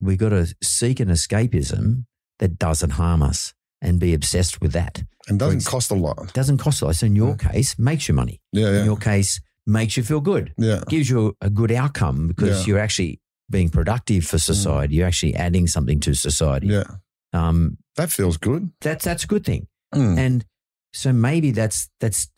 [0.00, 2.04] we got to seek an escapism
[2.38, 5.04] that doesn't harm us and be obsessed with that.
[5.28, 6.32] and doesn't cost a lot.
[6.32, 7.00] Doesn't cost us.
[7.00, 8.40] So in your case, makes you money.
[8.52, 8.84] Yeah, In yeah.
[8.84, 10.54] your case, makes you feel good.
[10.56, 10.80] Yeah.
[10.88, 12.64] Gives you a, a good outcome because Yeah.
[12.64, 12.66] Mm.
[12.66, 13.20] you're actually
[13.50, 14.94] being productive for society.
[14.96, 16.68] You're actually adding something to society.
[16.68, 16.84] Yeah.
[17.32, 18.70] Um, That feels good.
[18.80, 19.66] that's that's a good thing.
[19.94, 20.18] Mm.
[20.18, 20.44] And
[20.92, 22.28] so maybe that's that's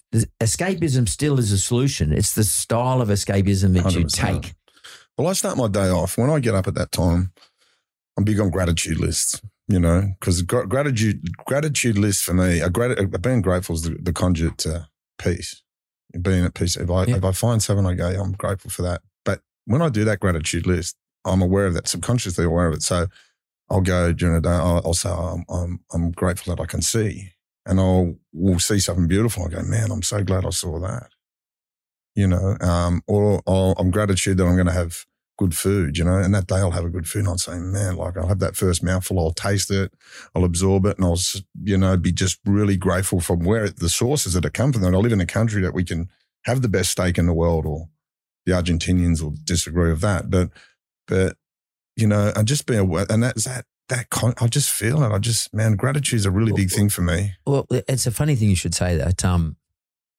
[0.40, 2.12] escapism still is a solution.
[2.12, 4.12] It's the style of escapism that you 100%.
[4.42, 4.54] take.
[5.16, 7.32] Well, I start my day off when I get up at that time.
[8.16, 12.68] I'm big on gratitude lists, you know, because gr- gratitude gratitude lists for me, a
[12.70, 14.88] grat- being grateful is the, the conduit to
[15.18, 15.62] peace.
[16.20, 16.76] being at peace.
[16.76, 17.16] If I Yeah.
[17.16, 19.02] if I find something, I go, I'm grateful for that.
[19.24, 22.82] But when I do that gratitude list, I'm aware of that, subconsciously aware of it.
[22.82, 23.06] So
[23.70, 24.54] I'll go during the day.
[24.54, 27.32] I'll, I'll say, I'm, I'm I'm grateful that I can see,
[27.66, 29.44] and I'll will see something beautiful.
[29.44, 31.10] I go, man, I'm so glad I saw that.
[32.14, 35.06] You know, um, or I'll, I'm gratitude that I'm going to have
[35.38, 35.96] good food.
[35.96, 37.20] You know, and that day I'll have a good food.
[37.20, 39.18] And I'll say, man, like I'll have that first mouthful.
[39.18, 39.92] I'll taste it.
[40.34, 41.20] I'll absorb it, and I'll
[41.62, 44.82] you know be just really grateful from where the sources that it come from.
[44.82, 46.08] That I live in a country that we can
[46.44, 47.88] have the best steak in the world, or
[48.46, 50.50] the Argentinians will disagree with that, but
[51.06, 51.36] but
[52.00, 55.12] you know, and just be aware, and that's that that con- I just feel it.
[55.12, 57.34] I just man, gratitude is a really big thing for me.
[57.46, 59.24] Well, it's a funny thing you should say that.
[59.24, 59.56] Um,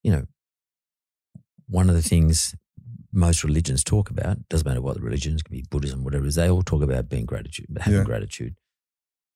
[0.03, 0.25] you know,
[1.67, 2.55] one of the things
[3.13, 6.35] most religions talk about doesn't matter what the religions can be Buddhism, whatever it is.
[6.35, 8.05] They all talk about being gratitude, having Yeah.
[8.05, 8.55] gratitude,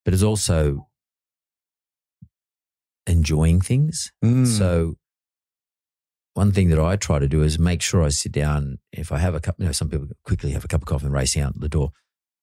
[0.05, 0.87] but it's also
[3.07, 4.11] enjoying things.
[4.23, 4.47] Mm.
[4.47, 4.95] So
[6.33, 8.79] one thing that I try to do is make sure I sit down.
[8.91, 11.05] If I have a cup, you know, some people quickly have a cup of coffee
[11.05, 11.91] and racing out the door.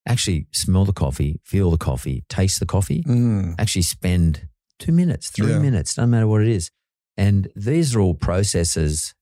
[0.07, 3.03] Actually, smell the coffee, feel the coffee, taste the coffee.
[3.05, 3.55] Mm.
[3.59, 4.49] Actually, spend
[4.79, 5.61] two minutes, three Yeah.
[5.61, 6.71] minutes, no matter what it is.
[7.17, 9.15] And these are all processes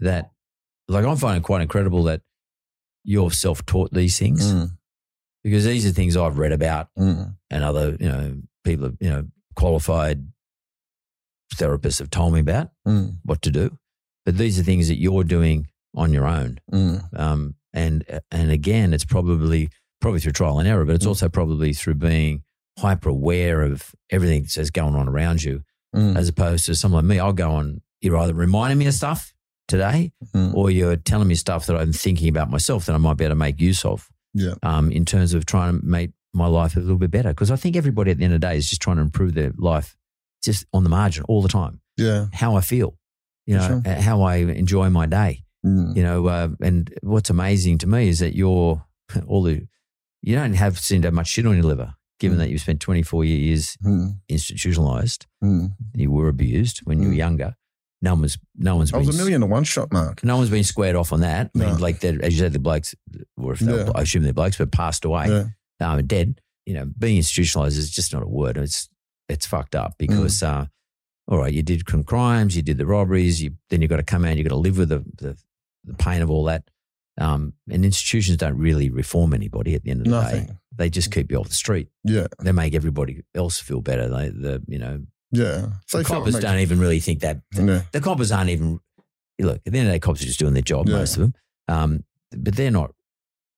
[0.00, 0.32] that,
[0.88, 2.22] like, I'm finding quite incredible that
[3.04, 4.76] you're self-taught these things Mm.
[5.44, 7.36] because these are things I've read about Mm.
[7.50, 10.26] and other, you know, people, you know, qualified
[11.54, 13.18] therapists have told me about Mm.
[13.24, 13.78] what to do.
[14.24, 16.58] But these are things that you're doing on your own.
[16.72, 17.18] Mm.
[17.18, 19.70] Um, and and again, it's probably
[20.00, 21.08] probably through trial and error, but it's Mm.
[21.08, 22.42] also probably through being
[22.78, 25.62] hyper aware of everything that's going on around you,
[25.94, 26.16] Mm.
[26.16, 27.18] as opposed to someone like me.
[27.20, 27.82] I'll go on.
[28.00, 29.34] You're either reminding me of stuff
[29.68, 30.54] today, Mm.
[30.54, 33.32] or you're telling me stuff that I'm thinking about myself that I might be able
[33.32, 34.08] to make use of.
[34.32, 34.54] Yeah.
[34.62, 37.56] Um, in terms of trying to make my life a little bit better, because I
[37.56, 39.96] think everybody at the end of the day is just trying to improve their life,
[40.42, 41.80] just on the margin all the time.
[41.96, 42.26] Yeah.
[42.32, 42.96] How I feel,
[43.46, 43.82] you know, sure.
[43.84, 45.94] uh, how I enjoy my day Mm.
[45.94, 48.82] you know, uh, and what's amazing to me is that you're
[49.26, 49.66] all the,
[50.22, 52.40] you don't have seem to have much shit on your liver, given Mm.
[52.40, 54.20] that you spent 24 years Mm.
[54.28, 55.72] institutionalized, Mm.
[55.94, 57.18] you were abused when you were Mm.
[57.18, 57.56] younger.
[58.02, 60.24] No one's, no one's I was been, a million to one shot, Mark.
[60.24, 61.50] no one's been squared off on that.
[61.54, 61.74] I mean, No.
[61.76, 62.94] like that, as you said, the blokes,
[63.36, 63.90] or if Yeah.
[63.94, 65.48] I assume they're blokes, but passed away, Yeah.
[65.92, 66.40] um, dead.
[66.66, 68.56] You know, being institutionalized is just not a word.
[68.56, 68.88] It's
[69.28, 70.48] it's fucked up because, Mm.
[70.48, 70.66] uh,
[71.28, 74.24] all right, you did crimes, you did the robberies, you then you got to come
[74.24, 75.36] out, you got to live with the, the
[75.84, 76.68] the pain of all that.
[77.20, 80.48] Um, and institutions don't really reform anybody at the end of the day.
[80.76, 81.88] They just keep you off the street.
[82.02, 82.26] Yeah.
[82.42, 84.08] They make everybody else feel better.
[84.08, 85.66] They, the you know, Yeah.
[85.86, 87.42] So the coppers don't even really think that.
[87.54, 87.82] Yeah.
[87.92, 88.80] The coppers aren't even.
[89.38, 90.96] Look, at the end of the day, cops are just doing their job, Yeah.
[90.96, 91.34] most of them.
[91.68, 92.04] Um,
[92.36, 92.94] but they're not.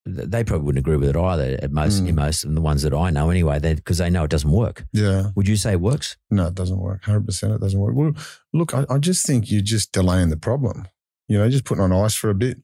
[0.04, 1.58] They probably wouldn't agree with it either.
[1.62, 2.08] At most, Mm.
[2.08, 4.84] in most of the ones that I know anyway, because they know it doesn't work.
[4.92, 5.30] Yeah.
[5.36, 6.16] Would you say it works?
[6.30, 7.02] No, it doesn't work.
[7.04, 7.94] 100% it doesn't work.
[7.94, 8.12] Well,
[8.52, 10.88] look, I, I just think you're just delaying the problem.
[11.28, 12.58] You know, just putting on ice for a bit.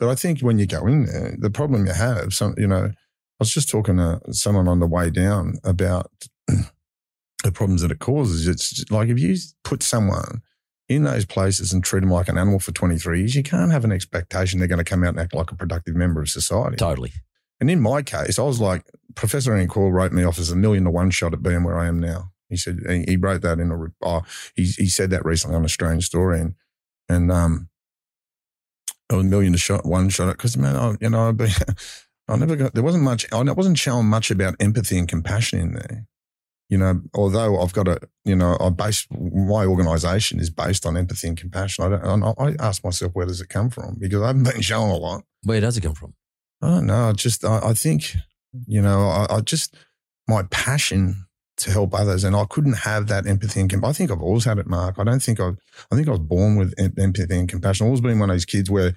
[0.00, 2.86] But I think when you go in there, the problem you have, some, you know,
[2.86, 2.94] I
[3.38, 6.10] was just talking to someone on the way down about
[6.46, 8.48] the problems that it causes.
[8.48, 10.40] It's like if you put someone
[10.88, 13.84] in those places and treat them like an animal for 23 years, you can't have
[13.84, 16.76] an expectation they're going to come out and act like a productive member of society.
[16.76, 17.12] Totally.
[17.60, 18.84] And in my case, I was like,
[19.14, 21.78] Professor Ian Coyle wrote me off as a million to one shot at being where
[21.78, 22.32] I am now.
[22.48, 24.22] He said he wrote that in a oh,
[24.56, 26.54] he he said that recently on Australian Story and
[27.08, 27.68] and um
[29.18, 31.50] a million to shot one shot because man I, you know I've been,
[32.28, 35.72] I never got there wasn't much I wasn't showing much about empathy and compassion in
[35.74, 36.06] there.
[36.68, 40.96] You know, although I've got a, you know, I base my organisation is based on
[40.96, 41.84] empathy and compassion.
[41.84, 42.22] I don't.
[42.22, 43.96] I I ask myself, where does it come from?
[43.98, 45.24] Because I haven't been shown a lot.
[45.42, 46.14] Where does it come from?
[46.62, 47.08] I don't know.
[47.08, 48.14] I just, I, I think,
[48.66, 49.74] you know, I, I just,
[50.28, 51.26] my passion
[51.60, 53.90] to help others, and I couldn't have that empathy and compassion.
[53.90, 54.98] I think I've always had it, Mark.
[54.98, 55.58] I don't think I've,
[55.90, 57.84] I think I was born with em- empathy and compassion.
[57.84, 58.94] I've always been one of those kids where,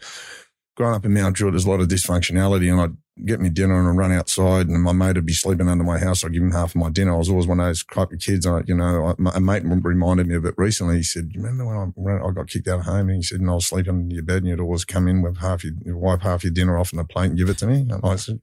[0.76, 3.80] growing up in Mount Druitt, there's a lot of dysfunctionality, and I'd get me dinner
[3.80, 6.24] and I'd run outside, and my mate would be sleeping under my house.
[6.24, 7.14] I'd give him half of my dinner.
[7.14, 8.48] I was always one of those type of kids.
[8.48, 10.98] I, you know, a mate reminded me of it recently.
[10.98, 13.40] He said, "You remember when I, I got kicked out of home?" And he said,
[13.40, 15.74] "And I was sleeping in your bed, and you'd always come in with half your,
[15.98, 18.16] wipe half your dinner off on the plate and give it to me." And I
[18.16, 18.42] said,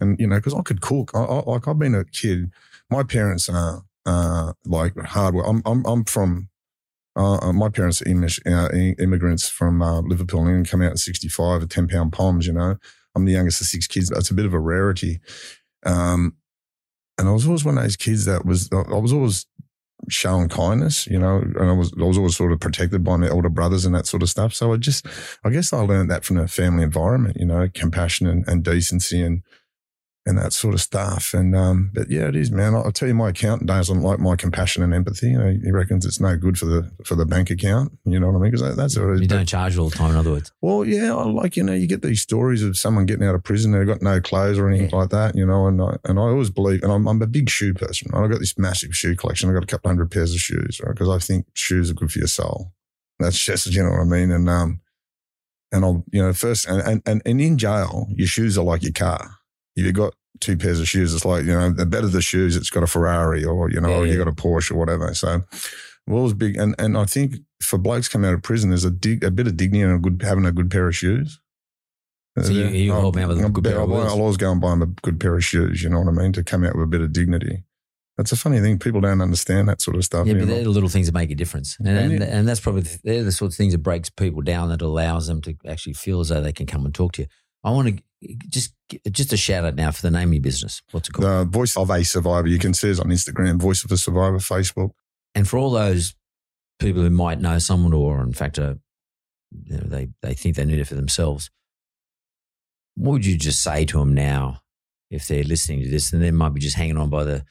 [0.00, 1.10] and you know, because I could cook.
[1.14, 2.52] I, I, like I've been a kid.
[2.90, 5.46] My parents are uh, like hard work.
[5.48, 6.48] I'm, I'm, I'm from.
[7.16, 10.98] Uh, uh, my parents are immi- uh, immigrants from uh, Liverpool and come out at
[10.98, 12.76] 65 at 10 pound poms, you know.
[13.14, 14.10] I'm the youngest of six kids.
[14.10, 15.20] It's a bit of a rarity.
[15.84, 16.36] Um,
[17.18, 19.46] and I was always one of those kids that was, I was always
[20.10, 23.30] showing kindness, you know, and I was, I was always sort of protected by my
[23.30, 24.52] older brothers and that sort of stuff.
[24.52, 25.06] So I just,
[25.42, 29.22] I guess I learned that from a family environment, you know, compassion and, and decency
[29.22, 29.42] and,
[30.26, 31.32] and that sort of stuff.
[31.32, 32.74] And um, but yeah, it is, man.
[32.74, 35.28] I'll tell you, my accountant doesn't like my compassion and empathy.
[35.28, 37.96] You know, he reckons it's no good for the for the bank account.
[38.04, 38.50] You know what I mean?
[38.50, 39.20] Because that's what.
[39.20, 40.52] You don't charge all the time, in other words.
[40.60, 43.44] well, yeah, I like you know, you get these stories of someone getting out of
[43.44, 46.22] prison, they've got no clothes or anything like that, you know, and I, and I
[46.22, 48.10] always believe, and I'm, I'm a big shoe person.
[48.12, 49.48] I've got this massive shoe collection.
[49.48, 50.92] I've got a couple hundred pairs of shoes, right?
[50.92, 52.72] Because I think shoes are good for your soul.
[53.20, 54.30] That's just, you know what I mean?
[54.30, 54.80] And um,
[55.72, 58.82] and I'll, you know, first, and and and, and in jail, your shoes are like
[58.82, 59.35] your car.
[59.76, 62.56] If you've got two pairs of shoes, it's like you know, the better the shoes,
[62.56, 64.18] it's got a Ferrari or you know, Yeah, or you yeah.
[64.24, 65.14] got a Porsche or whatever.
[65.14, 65.42] So.
[66.08, 68.92] Well, was big, and and I think for blokes coming out of prison, there's a
[68.92, 71.40] dig, a bit of dignity in a good having a good pair of shoes.
[72.38, 74.12] So you- you I'll- hold me out with a good pair of I'll, wheels.
[74.12, 75.82] I'll always go and buy them a good pair of shoes.
[75.82, 76.32] You know what I mean?
[76.34, 77.64] To come out with a bit of dignity.
[78.16, 78.78] That's a funny thing.
[78.78, 80.26] People don't understand that sort of stuff.
[80.26, 80.46] Yeah, but know?
[80.46, 83.32] they're the little things that make a difference, and And and, that's probably they're the
[83.32, 86.40] sorts of things that breaks people down that allows them to actually feel as though
[86.40, 87.28] they can come and talk to you.
[87.66, 88.02] I want to
[88.48, 88.72] just
[89.10, 90.80] just a shout out now for the name of your business.
[90.92, 91.28] What's it called?
[91.28, 92.48] the voice of a survivor.
[92.48, 94.92] You can see us on Instagram, voice of a survivor, Facebook.
[95.34, 96.14] and for all those
[96.78, 98.74] people who might know someone or in fact uh,
[99.64, 101.50] you know, they, they think they need it for themselves
[102.96, 104.60] what would you just say to them now
[105.10, 107.44] if they're listening to this and they might be just hanging on by the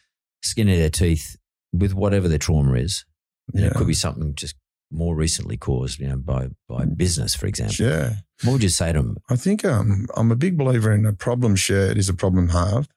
[0.43, 1.37] skin of their teeth
[1.71, 3.05] with whatever their trauma is
[3.53, 4.55] And it could be something just
[4.95, 8.13] more recently caused you know by by business for example Yeah.
[8.43, 11.13] what would you say to them I think um, I'm a big believer in a
[11.13, 12.91] problem shared is a problem halved.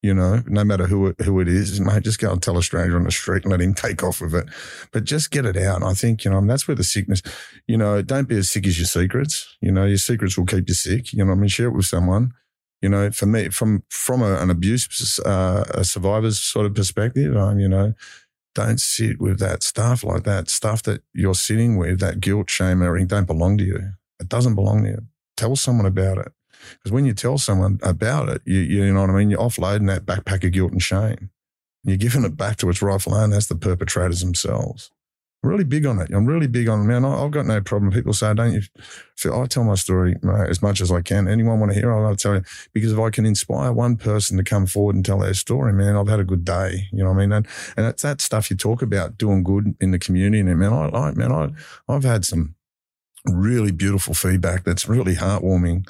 [0.00, 2.62] You know, no matter who it, who it is, mate, just go and tell a
[2.62, 4.46] stranger on the street and let him take off with it.
[4.92, 5.82] But just get it out.
[5.82, 7.20] I think, you know, and that's where the sickness,
[7.66, 9.56] you know, don't be as sick as your secrets.
[9.60, 11.12] You know, your secrets will keep you sick.
[11.12, 12.30] You know, what I mean, share it with someone.
[12.80, 17.36] You know, for me, from from a, an abuse uh, a survivor's sort of perspective,
[17.36, 17.92] um, you know,
[18.58, 22.82] don't sit with that stuff like that stuff that you're sitting with, that guilt, shame,
[22.82, 23.06] everything.
[23.06, 23.92] Don't belong to you.
[24.20, 24.98] It doesn't belong to you
[25.38, 26.32] tell someone about it.
[26.72, 29.30] Because when you tell someone about it, you, you know what I mean?
[29.30, 31.30] You're offloading that backpack of guilt and shame.
[31.84, 33.34] You're giving it back to its rightful owner.
[33.34, 34.90] That's the perpetrators themselves.
[35.44, 36.10] Really big on it.
[36.12, 37.04] I'm really big on it, man.
[37.04, 37.92] I've got no problem.
[37.92, 38.62] People say, don't you
[39.16, 41.28] feel, I tell my story mate, as much as I can.
[41.28, 41.92] Anyone want to hear?
[41.92, 42.42] I'll tell you.
[42.72, 45.94] Because if I can inspire one person to come forward and tell their story, man,
[45.94, 46.88] I've had a good day.
[46.92, 47.32] You know what I mean?
[47.32, 50.40] And, and that's that stuff you talk about, doing good in the community.
[50.40, 51.50] And man, I, I man, I,
[51.88, 52.56] I've had some
[53.24, 55.88] really beautiful feedback that's really heartwarming.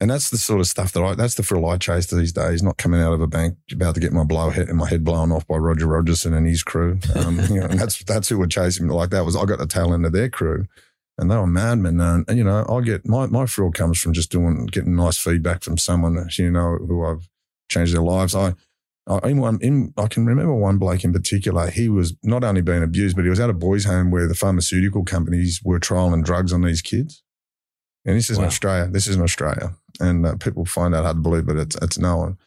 [0.00, 2.62] And that's the sort of stuff that I, that's the thrill I chase these days,
[2.62, 5.02] not coming out of a bank about to get my blow head and my head
[5.02, 7.00] blown off by Roger Rogerson and his crew.
[7.16, 9.58] Um, you know, and that's, that's who were chasing me like that was, I got
[9.58, 10.66] the tail end of their crew
[11.18, 12.00] and they were madmen.
[12.00, 15.18] And, and, you know, I get my, my thrill comes from just doing, getting nice
[15.18, 17.28] feedback from someone, that, you know, who I've
[17.68, 18.36] changed their lives.
[18.36, 18.54] I,
[19.08, 21.70] I, in one, in, I can remember one bloke in particular.
[21.70, 24.34] He was not only being abused, but he was at a boys' home where the
[24.34, 27.24] pharmaceutical companies were trialing drugs on these kids.
[28.08, 28.88] And this is in Australia.
[28.90, 31.98] This is in Australia, and uh, people find out hard to believe, but it's it's
[31.98, 32.38] known.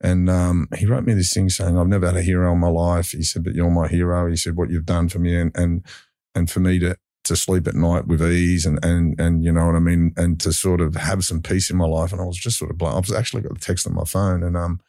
[0.00, 2.68] And um, he wrote me this thing saying, "I've never had a hero in my
[2.68, 5.54] life." He said, "But you're my hero." He said, "What you've done for me, and
[5.54, 5.84] and
[6.34, 9.66] and for me to to sleep at night with ease, and and and you know
[9.66, 12.24] what I mean, and to sort of have some peace in my life." And I
[12.24, 12.94] was just sort of blown.
[12.94, 14.80] I was actually got the text on my phone, and um,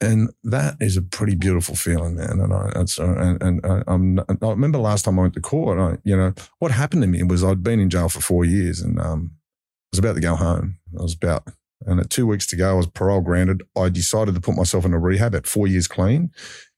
[0.00, 2.40] and that is a pretty beautiful feeling, man.
[2.40, 5.98] And I, uh, and, and I, I remember last time I went to court, I,
[6.04, 9.00] you know, what happened to me was I'd been in jail for four years and
[9.00, 10.78] um, I was about to go home.
[10.98, 11.48] I was about,
[11.86, 13.62] and at two weeks to go, I was parole granted.
[13.76, 16.30] I decided to put myself in a rehab at four years clean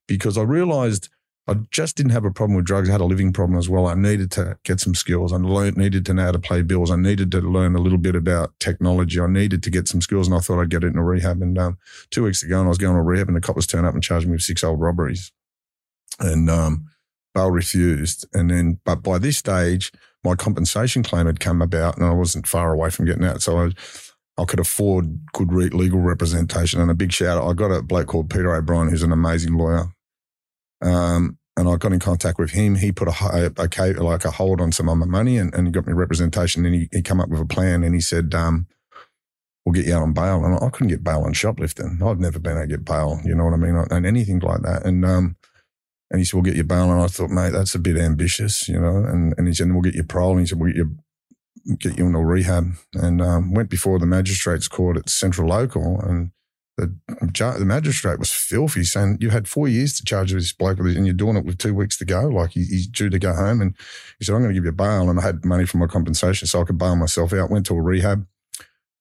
[0.07, 1.09] because I realized
[1.49, 2.91] I just didn't have a problem with drugs.
[2.91, 3.87] I had a living problem as well.
[3.87, 5.33] I needed to get some skills.
[5.33, 6.91] I learned, needed to know how to pay bills.
[6.91, 9.19] I needed to learn a little bit about technology.
[9.19, 11.41] I needed to get some skills, and I thought I'd get it in a rehab.
[11.41, 11.79] And um,
[12.11, 14.03] two weeks ago, and I was going to rehab, and the coppers turned up and
[14.03, 15.33] charged me with six old robberies,
[16.21, 16.85] and um,
[17.35, 18.27] bail refused.
[18.35, 19.91] And then, but by this stage,
[20.23, 23.43] my compensation claim had come about, and I wasn't far away from getting out.
[23.43, 23.71] So I.
[24.41, 27.51] I could afford good legal representation and a big shout out.
[27.51, 29.93] I got a bloke called Peter O'Brien, who's an amazing lawyer.
[30.83, 32.77] Um, and I got in contact with him.
[32.77, 35.67] He put a, a, a like a hold on some of my money and, and
[35.67, 36.65] he got me representation.
[36.65, 38.69] And he, he come up with a plan and he said, um,
[39.67, 40.45] we'll get you out on bail.
[40.45, 42.01] And I couldn't get bail on shoplifting.
[42.03, 43.75] I've never been able to get bail, you know what I mean?
[43.91, 44.87] And anything like that.
[44.87, 45.37] And, um,
[46.11, 46.93] and he said, we'll get you bail.
[46.93, 48.99] And I thought, mate, that's a bit ambitious, you know?
[48.99, 50.33] And, and he said, we'll get you parole.
[50.33, 50.97] And he said, we'll get you,
[51.77, 52.71] get you into rehab.
[52.95, 56.31] And, um, went before the magistrates court at Central Local and,
[56.79, 60.97] the, the magistrate was filthy, saying you had four years to charge this bloke with
[60.97, 62.29] and you're doing it with two weeks to go.
[62.29, 63.75] Like he, he's due to go home, and
[64.19, 65.87] he said, "I'm going to give you a bail." And I had money for my
[65.87, 67.51] compensation, so I could bail myself out.
[67.51, 68.27] Went to a rehab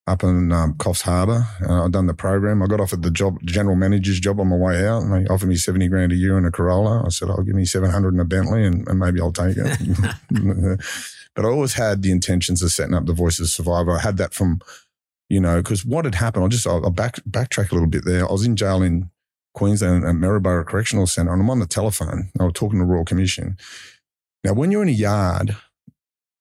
[0.07, 1.45] up in um, Coffs Harbour.
[1.67, 2.63] Uh, I'd done the program.
[2.63, 5.49] I got offered the job, general manager's job on my way out, and they offered
[5.49, 7.03] me seventy grand a year in a Corolla.
[7.05, 9.55] I said, "I'll give me seven hundred in a Bentley, and, and maybe I'll take
[9.57, 9.77] it."
[11.35, 13.91] but I always had the intentions of setting up the Voices of Survivor.
[13.91, 14.61] I had that from
[15.29, 18.27] you know, because what had happened, I'll just, I'll, back, backtrack a little bit there.
[18.27, 19.09] I was in jail in
[19.53, 22.31] Queensland at Maryborough Correctional Centre and I'm on the telephone.
[22.39, 23.57] I was talking to Royal Commission.
[24.43, 25.55] Now, when you're in a yard,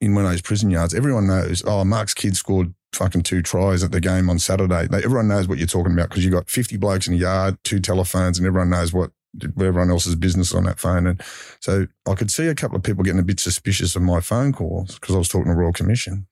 [0.01, 3.83] in one of those prison yards, everyone knows, oh, Mark's kid scored fucking two tries
[3.83, 4.87] at the game on Saturday.
[4.93, 7.81] Everyone knows what you're talking about because you've got 50 blokes in a yard, two
[7.81, 9.11] telephones, and everyone knows what
[9.43, 11.07] everyone else's business on that phone.
[11.07, 11.23] And
[11.61, 14.53] so I could see a couple of people getting a bit suspicious of my phone
[14.53, 16.27] calls because I was talking to Royal Commission.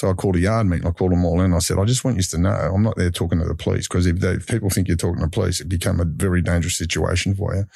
[0.00, 0.86] So I called a yard meeting.
[0.86, 1.52] I called them all in.
[1.52, 3.86] I said, I just want you to know I'm not there talking to the police
[3.86, 6.78] because if, if people think you're talking to the police, it become a very dangerous
[6.78, 7.66] situation for you.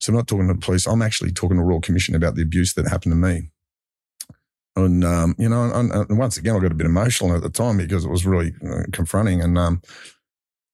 [0.00, 0.88] So I'm not talking to the police.
[0.88, 3.50] I'm actually talking to the Royal Commission about the abuse that happened to me.
[4.74, 7.48] And, um, you know, and, and, once again, I got a bit emotional at the
[7.48, 9.40] time because it was really uh, confronting.
[9.40, 9.80] And, um,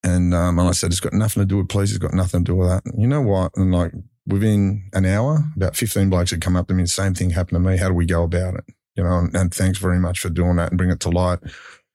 [0.03, 1.91] and, um, and I said, it's got nothing to do with police.
[1.91, 2.83] It's got nothing to do with that.
[2.83, 3.51] And you know what?
[3.55, 3.91] And like
[4.25, 6.81] within an hour, about 15 blokes had come up to me.
[6.81, 7.77] The same thing happened to me.
[7.77, 8.65] How do we go about it?
[8.95, 11.39] You know, and, and thanks very much for doing that and bring it to light.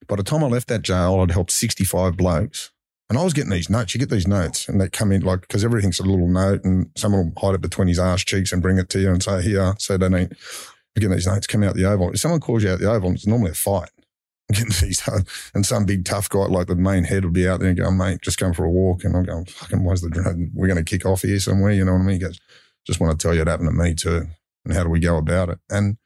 [0.06, 2.70] By the time I left that jail, I'd helped 65 blokes.
[3.08, 3.92] And I was getting these notes.
[3.92, 6.90] You get these notes and they come in like, because everything's a little note and
[6.96, 9.42] someone will hide it between his ass cheeks and bring it to you and say,
[9.42, 10.32] here, so they don't
[10.94, 12.12] getting these notes coming out the oval.
[12.12, 13.90] If someone calls you out the oval, it's normally a fight.
[14.52, 15.20] Getting these, uh,
[15.54, 17.88] and some big tough guy like the main head would be out there and go,
[17.92, 19.04] mate, just come for a walk.
[19.04, 20.50] And I'm going, fucking, why's the?
[20.52, 21.70] We're going to kick off here somewhere.
[21.70, 22.14] You know what I mean?
[22.14, 22.40] He goes,
[22.84, 24.26] just want to tell you it happened to me too.
[24.64, 25.60] And how do we go about it?
[25.70, 25.98] And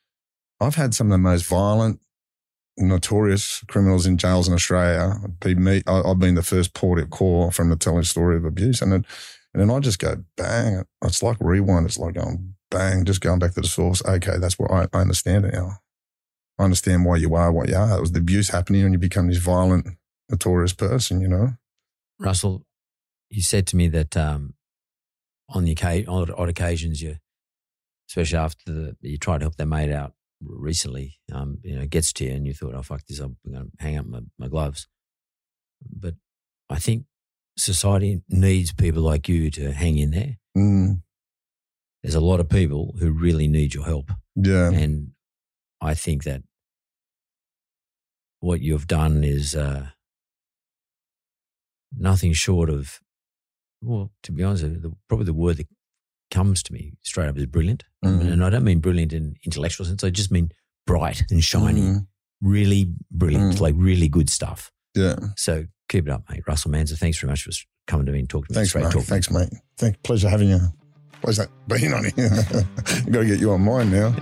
[0.60, 2.00] I've had some of the most violent,
[2.76, 5.14] notorious criminals in jails in Australia.
[5.44, 8.80] Me, I, have been the first port of call from the telling story of abuse.
[8.80, 9.06] And then,
[9.52, 10.84] and then I just go, bang.
[11.04, 11.86] It's like rewind.
[11.86, 14.04] It's like going, bang, just going back to the source.
[14.04, 15.78] Okay, that's what I, I understand it now.
[16.58, 17.98] I understand why you are what you are.
[17.98, 19.88] It was the abuse happening and you become this violent,
[20.30, 21.54] notorious person, you know?
[22.20, 22.64] Russell,
[23.28, 24.54] you said to me that um,
[25.48, 27.16] on the on odd occasions, you,
[28.08, 32.12] especially after the, you tried to help their mate out recently, um, you know, gets
[32.14, 34.48] to you and you thought, oh, fuck this, I'm going to hang up my, my
[34.48, 34.86] gloves.
[35.82, 36.14] But
[36.70, 37.04] I think
[37.56, 40.38] society needs people like you to hang in there.
[40.56, 41.00] Mm
[42.04, 44.12] there's a lot of people who really need your help.
[44.36, 44.70] Yeah.
[44.70, 45.12] And
[45.80, 46.42] I think that
[48.40, 49.86] what you've done is uh,
[51.96, 53.00] nothing short of,
[53.80, 55.68] well, to be honest, the, probably the word that
[56.34, 57.84] comes to me straight up is brilliant.
[58.04, 58.28] Mm-hmm.
[58.28, 60.04] And I don't mean brilliant in intellectual sense.
[60.04, 60.50] I just mean
[60.86, 61.98] bright and shiny, mm-hmm.
[62.48, 63.62] really brilliant, mm-hmm.
[63.62, 64.70] like really good stuff.
[64.94, 65.16] Yeah.
[65.36, 66.42] So keep it up, mate.
[66.46, 67.52] Russell Manser, thanks very much for
[67.86, 68.66] coming to me and talking to me.
[68.66, 69.04] Thanks, mate.
[69.04, 69.48] Thanks, mate.
[69.78, 70.60] Thank, pleasure having you.
[71.22, 72.28] That bean on here?
[73.10, 74.14] Got to get you on mine now.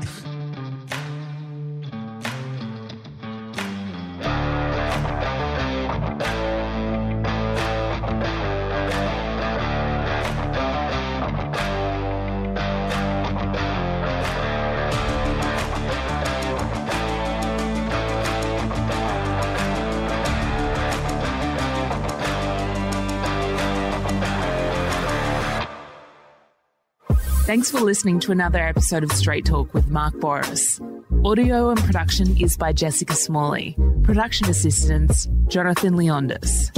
[27.53, 30.81] Thanks for listening to another episode of Straight Talk with Mark Bouris.
[31.23, 33.77] Audio and production is by Jessica Smalley.
[34.05, 36.73] Production assistance, Jonathan Leondis.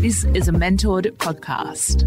[0.00, 2.06] This is a mentored podcast.